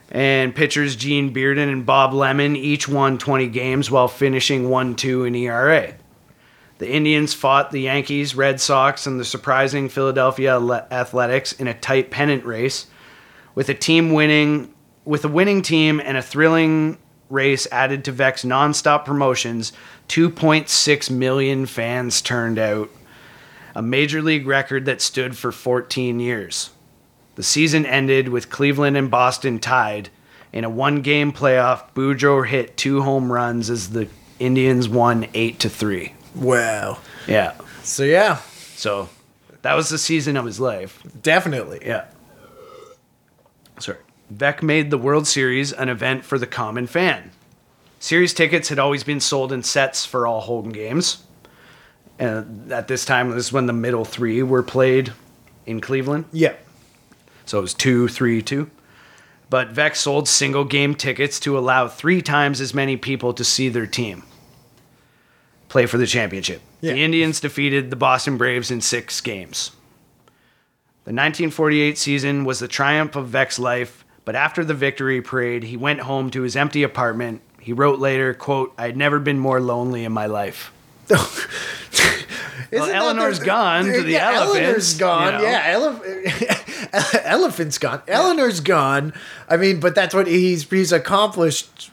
[0.10, 5.24] And pitchers Gene Bearden and Bob Lemon each won 20 games while finishing 1 2
[5.24, 5.94] in ERA.
[6.80, 10.58] The Indians fought the Yankees, Red Sox, and the surprising Philadelphia
[10.92, 12.88] Athletics in a tight pennant race,
[13.54, 14.74] with a team winning,
[15.06, 16.98] with a winning team and a thrilling
[17.32, 19.72] race added to Veeck's nonstop promotions,
[20.10, 22.90] 2.6 million fans turned out,
[23.74, 26.72] a major league record that stood for 14 years.
[27.36, 30.10] The season ended with Cleveland and Boston tied.
[30.52, 35.60] In a one game playoff, Boudreau hit two home runs as the Indians won 8
[35.62, 36.14] to 3.
[36.36, 36.98] Wow.
[37.28, 37.54] Yeah.
[37.84, 38.38] So yeah,
[38.76, 39.08] So
[39.62, 41.02] that was the season of his life.
[41.24, 41.80] definitely.
[41.86, 42.06] Yeah.
[44.32, 47.32] Veeck made the World Series an event for the common fan.
[48.00, 51.24] Series tickets had always been sold in sets for all home games.
[52.18, 55.14] And at this time, this is when the middle three were played
[55.66, 56.26] in Cleveland.
[56.32, 56.54] Yeah.
[57.46, 58.70] So it was two, three, two.
[59.50, 63.70] But Veeck sold single game tickets to allow three times as many people to see
[63.70, 64.24] their team
[65.68, 66.62] play for the championship.
[66.82, 66.94] Yeah.
[66.94, 69.72] The Indians defeated the Boston Braves in six games.
[71.04, 75.78] The 1948 season was the triumph of Veeck's life, but after the victory parade, he
[75.78, 77.42] went home to his empty apartment.
[77.60, 80.72] He wrote later, quote, I had never been more lonely in my life.
[82.72, 85.34] Isn't that Eleanor's gone to the yeah, elephants, Eleanor's gone.
[85.34, 85.44] you know?
[85.44, 88.02] Yeah, ele- elephant's gone.
[88.08, 89.14] Eleanor's gone.
[89.50, 91.91] I mean, but that's what he's he's accomplished.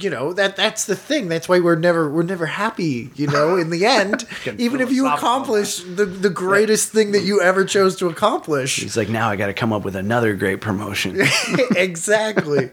[0.00, 1.28] You know that that's the thing.
[1.28, 3.10] That's why we're never we're never happy.
[3.14, 4.26] You know, in the end,
[4.58, 8.76] even if you accomplish the the greatest thing that you ever chose to accomplish.
[8.76, 11.20] He's like, now I got to come up with another great promotion.
[11.76, 12.70] exactly.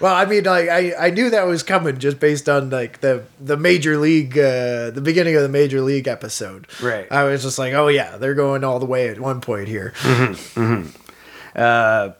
[0.00, 3.24] well, I mean, like I, I knew that was coming just based on like the
[3.40, 6.66] the major league, uh, the beginning of the major league episode.
[6.80, 7.10] Right.
[7.10, 9.92] I was just like, oh yeah, they're going all the way at one point here.
[9.96, 10.60] Mm-hmm.
[10.60, 11.02] Mm-hmm.
[11.54, 12.12] Uh,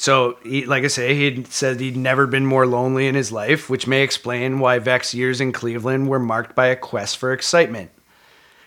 [0.00, 3.68] So, he, like I say, he said he'd never been more lonely in his life,
[3.68, 7.90] which may explain why Veeck's years in Cleveland were marked by a quest for excitement.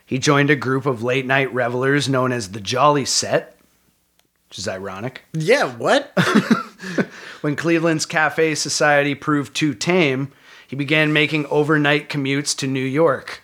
[0.06, 3.58] He joined a group of late night revelers known as the Jolly Set,
[4.48, 5.24] which is ironic.
[5.34, 5.76] Yeah.
[5.76, 6.14] What?
[7.42, 10.32] When Cleveland's Cafe Society proved too tame,
[10.68, 13.42] he began making overnight commutes to New York,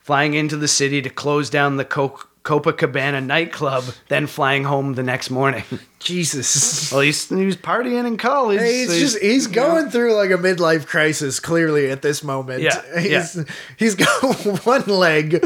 [0.00, 5.02] flying into the city to close down the Co- Copacabana nightclub, then flying home the
[5.02, 5.64] next morning.
[5.98, 6.90] Jesus.
[6.92, 8.60] Well, he's, he was partying in college.
[8.60, 9.66] He's so just he's you know.
[9.66, 12.62] going through like a midlife crisis clearly at this moment.
[12.62, 13.44] Yeah, He's
[13.76, 14.06] he's got
[14.64, 15.44] one leg.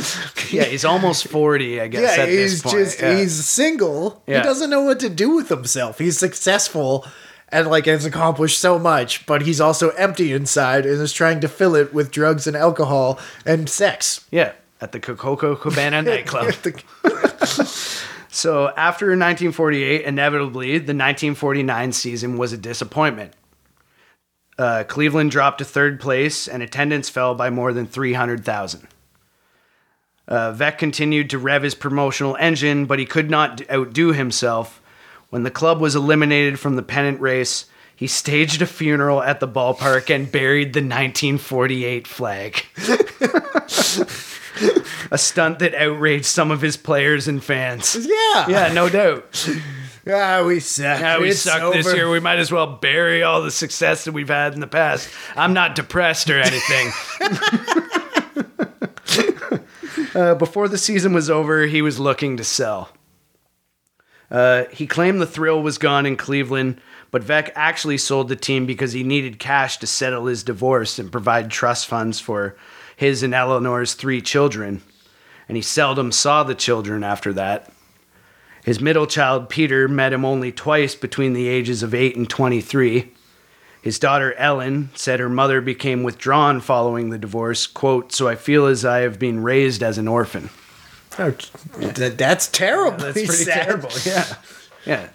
[0.50, 2.76] Yeah, he's almost 40, I guess, Yeah, at he's this point.
[2.84, 3.16] just yeah.
[3.16, 4.22] he's single.
[4.26, 4.38] Yeah.
[4.38, 5.98] He doesn't know what to do with himself.
[5.98, 7.06] He's successful
[7.48, 11.48] and like has accomplished so much, but he's also empty inside and is trying to
[11.48, 14.26] fill it with drugs and alcohol and sex.
[14.30, 14.52] Yeah,
[14.82, 16.52] at the Coco Cabana nightclub.
[18.34, 23.34] So after 1948, inevitably, the 1949 season was a disappointment.
[24.58, 28.88] Uh, Cleveland dropped to third place, and attendance fell by more than 300,000.
[30.26, 34.80] Uh, Veeck continued to rev his promotional engine, but he could not outdo himself.
[35.28, 39.48] When the club was eliminated from the pennant race, he staged a funeral at the
[39.48, 42.64] ballpark and buried the 1948 flag.
[45.10, 47.96] a stunt that outraged some of his players and fans.
[47.96, 48.48] yeah.
[48.48, 49.48] Yeah, no doubt.
[50.04, 51.00] Ah, we suck.
[51.00, 52.10] Yeah, we It's suck this year.
[52.10, 55.08] We might as well bury all the success that we've had in the past.
[55.36, 56.90] I'm not depressed or anything.
[60.14, 62.88] uh, before the season was over, he was looking to sell.
[64.28, 68.66] Uh, he claimed the thrill was gone in Cleveland, but Veeck actually sold the team
[68.66, 72.56] because he needed cash to settle his divorce and provide trust funds for
[73.02, 74.80] his and Eleanor's three children.
[75.48, 77.68] And he seldom saw the children after that.
[78.64, 83.10] His middle child, Peter, met him only twice between the ages of 8 and 23.
[83.82, 88.66] His daughter, Ellen, said her mother became withdrawn following the divorce, quote, so I feel
[88.66, 90.50] as I have been raised as an orphan.
[91.18, 91.32] Oh,
[91.80, 92.98] that's terrible.
[92.98, 94.36] That's pretty terrible, yeah.
[94.86, 95.08] Yeah.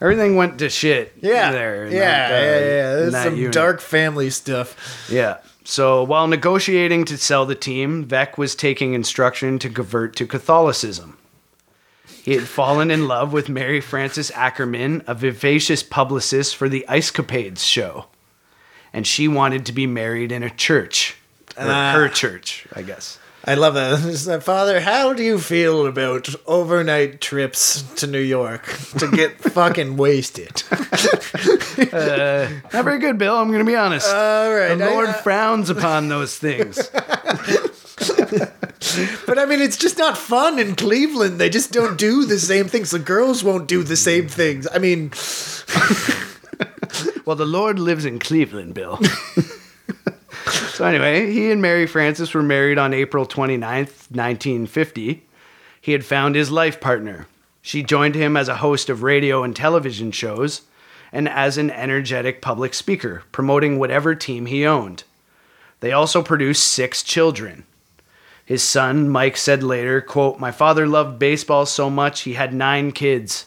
[0.00, 1.52] Everything went to shit Yeah.
[1.52, 1.86] there.
[1.88, 2.94] yeah, that, uh, yeah, yeah.
[2.96, 3.52] There's some unit.
[3.52, 5.06] dark family stuff.
[5.10, 5.38] Yeah.
[5.64, 11.18] So while negotiating to sell the team, Veeck was taking instruction to convert to Catholicism.
[12.22, 17.10] He had fallen in love with Mary Frances Ackerman, a vivacious publicist for the Ice
[17.10, 18.06] Capades show.
[18.92, 21.16] And she wanted to be married in a church.
[21.56, 21.92] Or Ah.
[21.92, 23.18] her church, I guess.
[23.48, 24.42] I love that.
[24.44, 28.66] Father, how do you feel about overnight trips to New York
[28.98, 30.62] to get fucking wasted?
[31.92, 34.08] Uh, not very good, Bill, I'm going to be honest.
[34.08, 34.74] All right.
[34.74, 36.88] the Lord I- frowns upon those things.
[39.26, 41.38] But I mean, it's just not fun in Cleveland.
[41.38, 42.90] They just don't do the same things.
[42.90, 44.66] The girls won't do the same things.
[44.72, 45.10] I mean,
[47.26, 48.98] Well, the Lord lives in Cleveland, Bill.
[50.48, 55.22] So anyway, he and Mary Frances were married on April 29th, 1950.
[55.80, 57.26] He had found his life partner.
[57.62, 60.62] She joined him as a host of radio and television shows,
[61.12, 65.04] and as an energetic public speaker, promoting whatever team he owned.
[65.80, 67.64] They also produced six children.
[68.44, 72.92] His son, Mike, said later, quote, My father loved baseball so much he had nine
[72.92, 73.46] kids.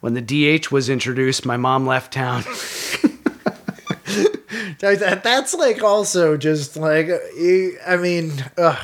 [0.00, 2.42] When the DH was introduced, my mom left town.
[4.80, 8.78] That, that's like also just like you, I mean, ugh.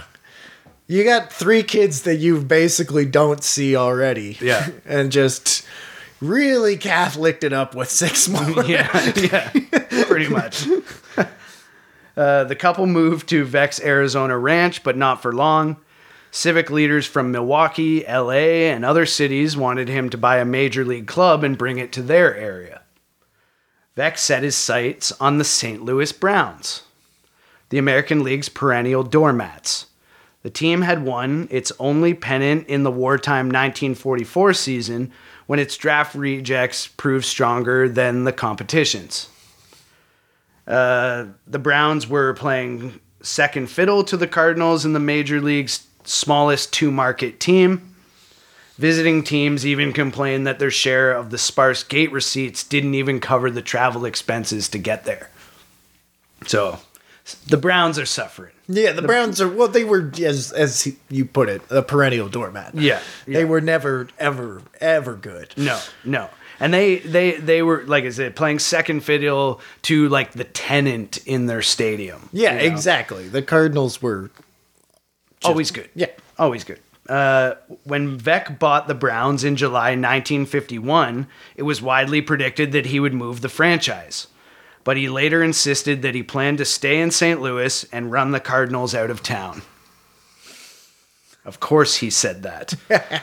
[0.87, 4.39] you got three kids that you basically don't see already.
[4.41, 4.69] Yeah.
[4.87, 5.67] and just
[6.21, 8.65] really Catholicked it up with six more.
[8.65, 9.51] yeah, yeah,
[10.07, 10.67] pretty much.
[12.17, 15.77] Uh, the couple moved to Veeck's Arizona Ranch, but not for long.
[16.33, 21.07] Civic leaders from Milwaukee, LA, and other cities wanted him to buy a major league
[21.07, 22.78] club and bring it to their area.
[23.99, 25.85] Veeck set his sights on the St.
[25.85, 26.85] Louis Browns,
[27.71, 29.87] the American League's perennial doormats.
[30.45, 35.11] The team had won its only pennant in the wartime 1944 season
[35.47, 39.29] when its draft rejects proved stronger than the competition's.
[40.65, 46.73] Uh, the Browns were playing second fiddle to the Cardinals in the Major League's smallest
[46.73, 47.97] two market team.
[48.79, 53.51] Visiting teams even complained that their share of the sparse gate receipts didn't even cover
[53.51, 55.31] the travel expenses to get there.
[56.47, 56.79] So
[57.49, 58.53] the Browns are suffering.
[58.69, 59.69] Yeah, the Browns are well.
[59.69, 62.75] They were as as you put it, a perennial doormat.
[62.75, 65.53] Yeah, they were never, ever, ever good.
[65.57, 66.31] No, no.
[66.61, 71.19] And they they they were like I said playing second fiddle to like the tenant
[71.27, 72.29] in their stadium.
[72.33, 72.75] Yeah, you know?
[72.75, 73.29] exactly.
[73.29, 74.31] The Cardinals were
[75.45, 75.89] Always good.
[75.95, 76.09] Yeah.
[76.39, 76.81] Always good.
[77.09, 77.55] Uh,
[77.85, 83.15] when Veeck bought the Browns in July 1951, it was widely predicted that he would
[83.15, 84.27] move the franchise.
[84.85, 87.41] But he later insisted that he planned to stay in St.
[87.41, 89.63] Louis and run the Cardinals out of town.
[91.45, 92.75] Of course, he said that.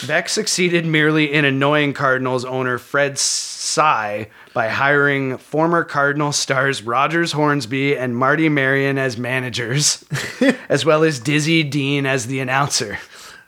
[0.00, 4.28] Veeck succeeded merely in annoying Cardinals owner Fred Saigh
[4.58, 10.04] by hiring former Cardinal stars Rogers Hornsby and Marty Marion as managers,
[10.68, 12.98] as well as Dizzy Dean as the announcer.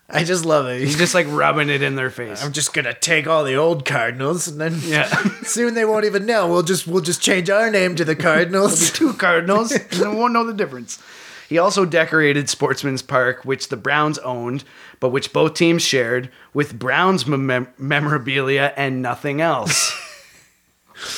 [0.08, 0.78] I just love it.
[0.78, 2.44] He's just like rubbing it in their face.
[2.44, 5.08] I'm just gonna take all the old Cardinals, and then Yeah.
[5.42, 6.46] soon they won't even know.
[6.46, 8.92] We'll just we'll just change our name to the Cardinals.
[8.92, 9.72] two Cardinals.
[10.00, 11.02] no one won't know the difference.
[11.48, 14.62] He also decorated Sportsman's Park, which the Browns owned,
[15.00, 19.92] but which both teams shared, with Browns mem- memorabilia and nothing else.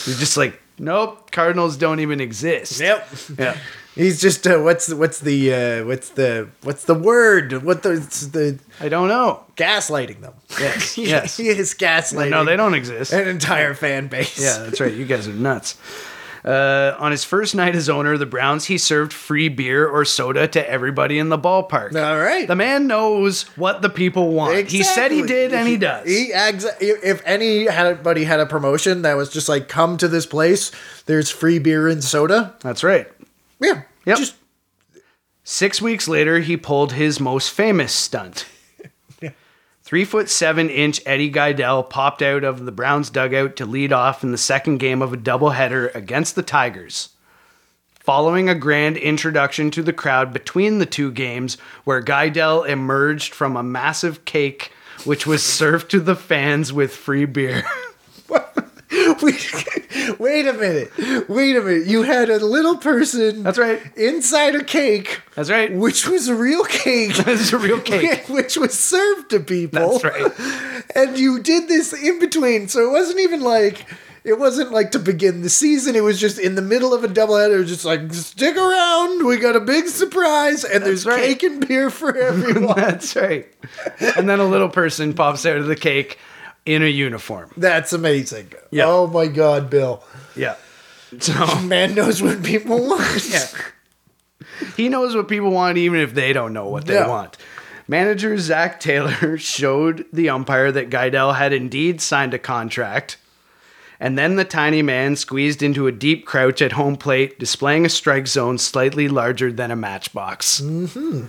[0.04, 2.80] He's just like, nope, Cardinals don't even exist.
[2.80, 3.08] yep.
[3.38, 3.56] Yeah.
[3.94, 7.62] He's just uh, what's the- what's the uh, what's the what's the word?
[7.62, 7.90] What the
[8.32, 9.44] the I don't know.
[9.56, 10.32] gaslighting them?
[10.58, 10.96] Yes.
[11.12, 11.36] yes.
[11.36, 12.30] he is gaslighting.
[12.30, 13.12] No, they don't exist.
[13.12, 14.40] An entire fan base.
[14.42, 14.94] Yeah, that's right.
[14.94, 15.76] You guys are nuts.
[16.45, 20.05] Uh, on his first night as owner of the Browns, he served free beer or
[20.05, 21.95] soda to everybody in the ballpark.
[21.95, 22.49] All right.
[22.49, 24.68] The man knows what the people want.
[24.68, 26.07] He said he did, and he does.
[26.09, 30.72] He exa- if anybody had a promotion that was just like come to this place,
[31.07, 32.55] there's free beer and soda.
[32.61, 33.07] That's right.
[33.61, 33.82] Yeah.
[34.05, 34.18] Yep.
[34.18, 34.34] Just
[35.45, 38.47] Six weeks later, he pulled his most famous stunt.
[39.93, 44.24] Three foot seven inch Eddie Gaedel popped out of the Browns dugout to lead off
[44.24, 47.11] in the second game of a doubleheader against the Tigers.
[48.01, 53.55] Following a grand introduction to the crowd between the two games, where Gaedel emerged from
[53.55, 54.72] a massive cake
[55.05, 57.62] which was served to the fans with free beer.
[60.18, 60.93] wait, a minute.
[61.28, 61.86] Wait a minute.
[61.86, 63.80] You had a little person That's right.
[63.97, 65.72] inside a cake, That's right.
[65.72, 67.12] which was a real cake.
[67.32, 68.28] It's a real cake.
[68.28, 69.99] which was served to people.
[69.99, 70.86] That's right.
[70.95, 73.86] And you did this in between, so it wasn't even like
[74.24, 75.97] it wasn't like to begin the season.
[75.97, 79.24] It was just in the middle of a doubleheader, just like stick around.
[79.24, 81.22] We got a big surprise, and there's right.
[81.22, 82.76] cake and beer for everyone.
[82.76, 83.47] That's right.
[84.16, 86.18] And then a little person pops out of the cake
[86.66, 87.50] in a uniform.
[87.56, 88.52] That's amazing.
[88.70, 88.84] Yeah.
[88.86, 90.02] Oh my God, Bill.
[90.36, 90.56] Yeah.
[91.18, 93.28] So Man knows what people want.
[93.28, 93.46] Yeah.
[94.76, 97.08] he knows what people want even if they don't know what they Yeah.
[97.08, 97.36] want.
[97.88, 103.18] Manager Zach Taylor showed the umpire that Gaedel had indeed signed a contract.
[104.00, 107.88] And then the tiny man squeezed into a deep crouch at home plate, displaying a
[107.88, 110.60] strike zone slightly larger than a matchbox.
[110.60, 111.26] Mm-hmm.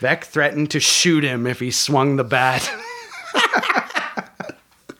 [0.00, 2.70] Veeck threatened to shoot him if he swung the bat.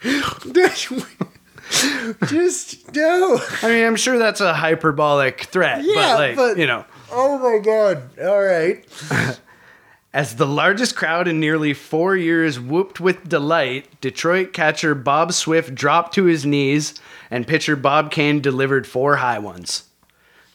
[2.28, 3.40] Just no.
[3.62, 6.84] I mean, I'm sure that's a hyperbolic threat, Yeah, but like, but- you know.
[7.10, 8.18] Oh my God.
[8.20, 8.84] All right.
[10.12, 15.74] As the largest crowd in nearly four years whooped with delight, Detroit catcher Bob Swift
[15.74, 16.94] dropped to his knees,
[17.30, 19.84] and pitcher Bob Cain delivered four high ones.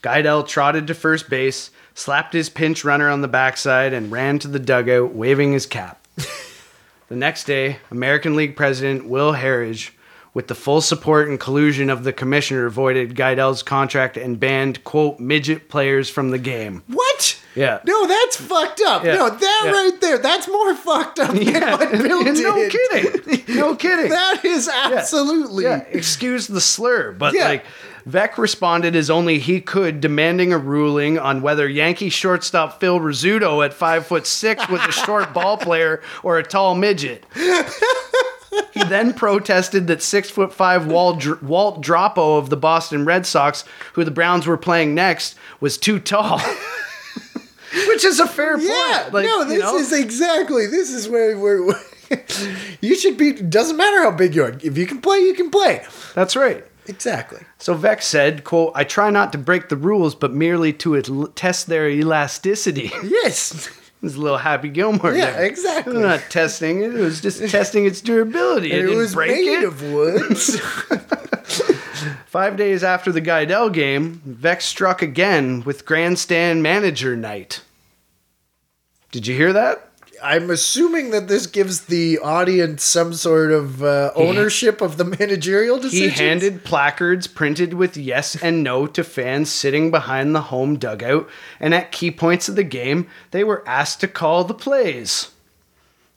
[0.02, 4.48] Gaedel trotted to first base, slapped his pinch runner on the backside, and ran to
[4.48, 6.06] the dugout, waving his cap.
[7.10, 9.92] the next day, American League president Will Harridge
[10.34, 15.20] with the full support and collusion of the commissioner, voided Gaedel's contract and banned, quote,
[15.20, 16.84] midget players from the game.
[16.88, 17.42] What?
[17.56, 17.80] Yeah.
[17.84, 19.04] No, that's fucked up.
[19.04, 19.16] Yeah.
[19.16, 19.72] No, that Yeah.
[19.72, 22.44] right there, that's more fucked up than what Bill did.
[22.44, 23.56] no kidding.
[23.56, 24.10] No kidding.
[24.10, 25.64] That is absolutely.
[25.64, 27.48] Yeah, excuse the slur, but Yeah.
[27.48, 27.66] like
[28.08, 33.64] Veeck responded as only he could, demanding a ruling on whether Yankee shortstop Phil Rizzuto
[33.66, 37.26] at five foot six was a short ball player or a tall midget.
[38.74, 43.26] He then protested that six foot five Walt, Dr- Walt Dropo of the Boston Red
[43.26, 46.40] Sox, who the Browns were playing next, was too tall.
[47.88, 49.14] Which is a fair Yeah, point.
[49.14, 49.76] Like, no, you this know?
[49.78, 50.66] is exactly.
[50.66, 51.60] This is where where
[52.82, 53.34] you should be.
[53.34, 54.58] Doesn't matter how big you are.
[54.64, 55.86] If you can play, you can play.
[56.16, 56.66] That's right.
[56.90, 57.40] Exactly.
[57.60, 61.28] So Veeck said, quote, I try not to break the rules, but merely to el-
[61.28, 62.92] test their elasticity.
[63.04, 63.70] Yes.
[64.02, 65.14] It's a little Happy Gilmore.
[65.14, 65.46] Yeah, there.
[65.46, 65.92] exactly.
[65.94, 66.96] It was not testing it.
[66.96, 68.72] It was just testing its durability.
[68.72, 69.64] It, it was made it.
[69.66, 70.58] of woods.
[72.28, 77.62] Five days after the Gaedel game, Veeck struck again with grandstand manager night.
[79.12, 79.89] Did you hear that?
[80.24, 85.80] I'm assuming that this gives the audience some sort of uh, ownership of the managerial
[85.80, 90.78] decision He handed placards printed with yes and no to fans sitting behind the home
[90.78, 95.32] dugout, and at key points of the game, they were asked to call the plays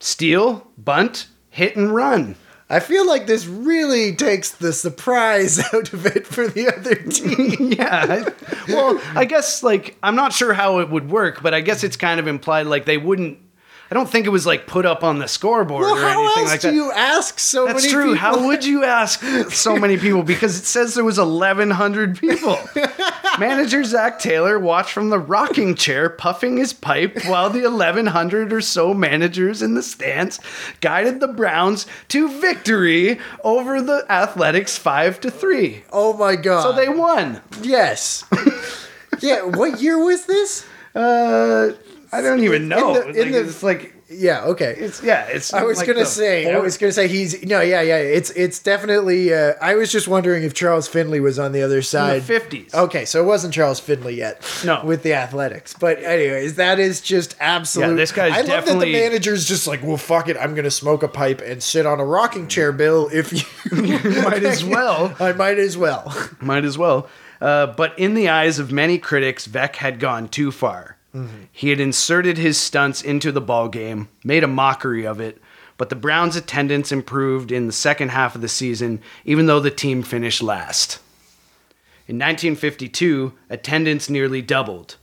[0.01, 2.35] steal, bunt, hit, and run.
[2.69, 7.73] I feel like this really takes the surprise out of it for the other team.
[7.73, 8.29] yeah.
[8.67, 11.97] Well, I guess, like, I'm not sure how it would work, but I guess it's
[11.97, 13.39] kind of implied, like, they wouldn't.
[13.93, 16.45] I don't think it was like put up on the scoreboard well, or how anything
[16.45, 16.75] else like do that.
[16.75, 18.03] you ask so That's many true.
[18.15, 18.17] people?
[18.17, 19.21] How would you ask
[19.51, 20.23] so many people?
[20.23, 22.57] Because it says there was 1,100 people.
[23.39, 28.63] Manager Zach Taylor watched from the rocking chair, puffing his pipe, while the 1,100 or
[28.63, 30.41] so managers in the stands
[30.81, 35.85] guided the Browns to victory over the Athletics five to three.
[35.93, 36.63] Oh my god!
[36.63, 37.43] So they won.
[37.61, 38.25] yes,
[39.21, 39.43] yeah.
[39.43, 40.65] What year was this?
[40.95, 41.73] Uh,
[42.13, 42.95] I don't even know.
[42.95, 44.45] the- in Like, the- it's like Yeah.
[44.45, 44.75] Okay.
[44.79, 45.25] it's yeah.
[45.29, 45.55] It's.
[45.55, 47.97] I was like gonna say, I was gonna say he's no, yeah, yeah.
[47.97, 49.33] It's it's definitely.
[49.33, 52.21] Uh, I was just wondering if Charles Finley was on the other side.
[52.23, 52.75] 50s.
[52.75, 54.43] Okay, so it wasn't Charles Finley yet.
[54.67, 54.83] No.
[54.85, 55.75] with the Athletics.
[55.81, 57.89] But anyways, that is just absolute.
[57.89, 60.55] Yeah, this guy's I love that definitely- the manager's just like, well, fuck it, I'm
[60.55, 63.09] gonna smoke a pipe and sit on a rocking chair, Bill.
[63.11, 63.43] If you
[64.23, 65.17] might as well.
[65.21, 66.15] I might as well.
[66.41, 67.09] Might as well.
[67.41, 70.92] Uh, but in the eyes of many critics, Veeck had gone too far.
[71.53, 75.41] He had inserted his stunts into the ball game, made a mockery of it,
[75.77, 79.71] but the Browns' attendance improved in the second half of the season, even though the
[79.71, 81.01] team finished last.
[82.09, 84.97] In 1952, attendance nearly doubled,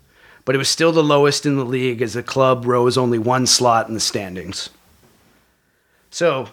[0.45, 3.45] but it was still the lowest in the league as the club rose only one
[3.45, 4.69] slot in the standings.
[6.09, 6.49] So,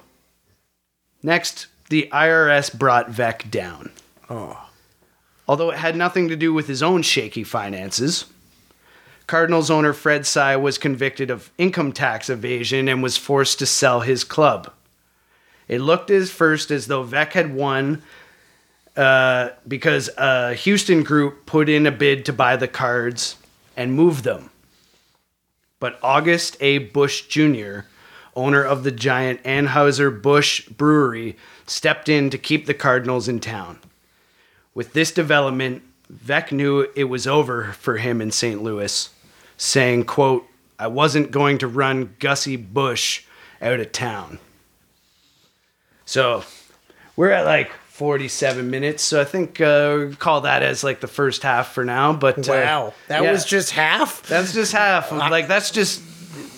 [1.22, 3.90] next, the IRS brought Veeck down.
[4.28, 4.68] Oh.
[5.48, 8.26] Although it had nothing to do with his own shaky finances.
[9.26, 14.00] Cardinals owner Fred Saigh was convicted of income tax evasion and was forced to sell
[14.00, 14.72] his club.
[15.66, 18.02] It looked as first as though Veeck had won
[18.96, 23.36] uh, because a Houston group put in a bid to buy the cards
[23.76, 24.50] and move them.
[25.80, 26.78] But August A.
[26.78, 27.80] Busch Jr.,
[28.34, 33.78] owner of the giant Anheuser-Busch brewery, stepped in to keep the Cardinals in town.
[34.72, 38.62] With this development, Veeck knew it was over for him in St.
[38.62, 39.10] Louis,
[39.56, 40.46] saying, quote,
[40.78, 43.24] I wasn't going to run Gussie Busch
[43.62, 44.38] out of town.
[46.04, 46.44] So
[47.16, 51.42] we're at like 47 minutes, so I think uh, call that as like the first
[51.42, 52.12] half for now.
[52.12, 53.32] But uh, Wow, that yeah.
[53.32, 54.22] was just half.
[54.28, 55.10] That's just half.
[55.10, 56.02] Like that's just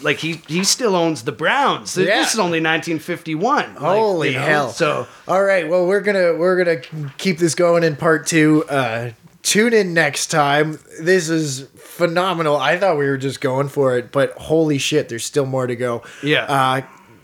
[0.02, 1.94] like he he still owns the Browns.
[1.94, 3.74] This is only 1951.
[3.74, 4.70] Like, Holy you know, hell!
[4.70, 6.80] So all right, well, we're gonna we're gonna
[7.18, 8.64] keep this going in part two.
[8.68, 9.12] Uh,
[9.48, 10.78] tune in next time.
[11.00, 12.56] This is phenomenal.
[12.56, 15.74] I thought we were just going for it, but holy shit, there's still more to
[15.74, 16.02] go.
[16.22, 16.44] Yeah.
[16.44, 16.82] Uh,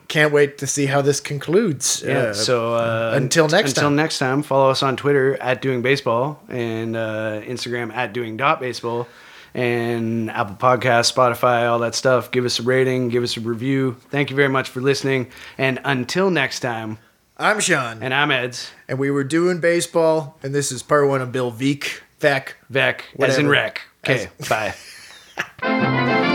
[0.08, 2.02] can't wait to see how this concludes.
[2.06, 2.18] yeah.
[2.18, 3.96] Uh, so uh, until next until time.
[3.96, 8.58] next time, follow us on Twitter at doing baseball and uh, Instagram at doing dot
[8.58, 9.06] baseball.
[9.52, 12.32] And Apple Podcast, Spotify, all that stuff.
[12.32, 13.96] Give us a rating, give us a review.
[14.10, 15.30] Thank you very much for listening.
[15.58, 16.98] And until next time,
[17.36, 21.20] I'm Sean, and I'm Eds, and we were doing baseball, and this is part one
[21.20, 22.00] of Bill Veeck.
[22.24, 22.54] Veeck.
[22.72, 23.82] Veeck, as in wreck.
[24.08, 24.28] Rec.
[24.28, 26.30] Okay, bye.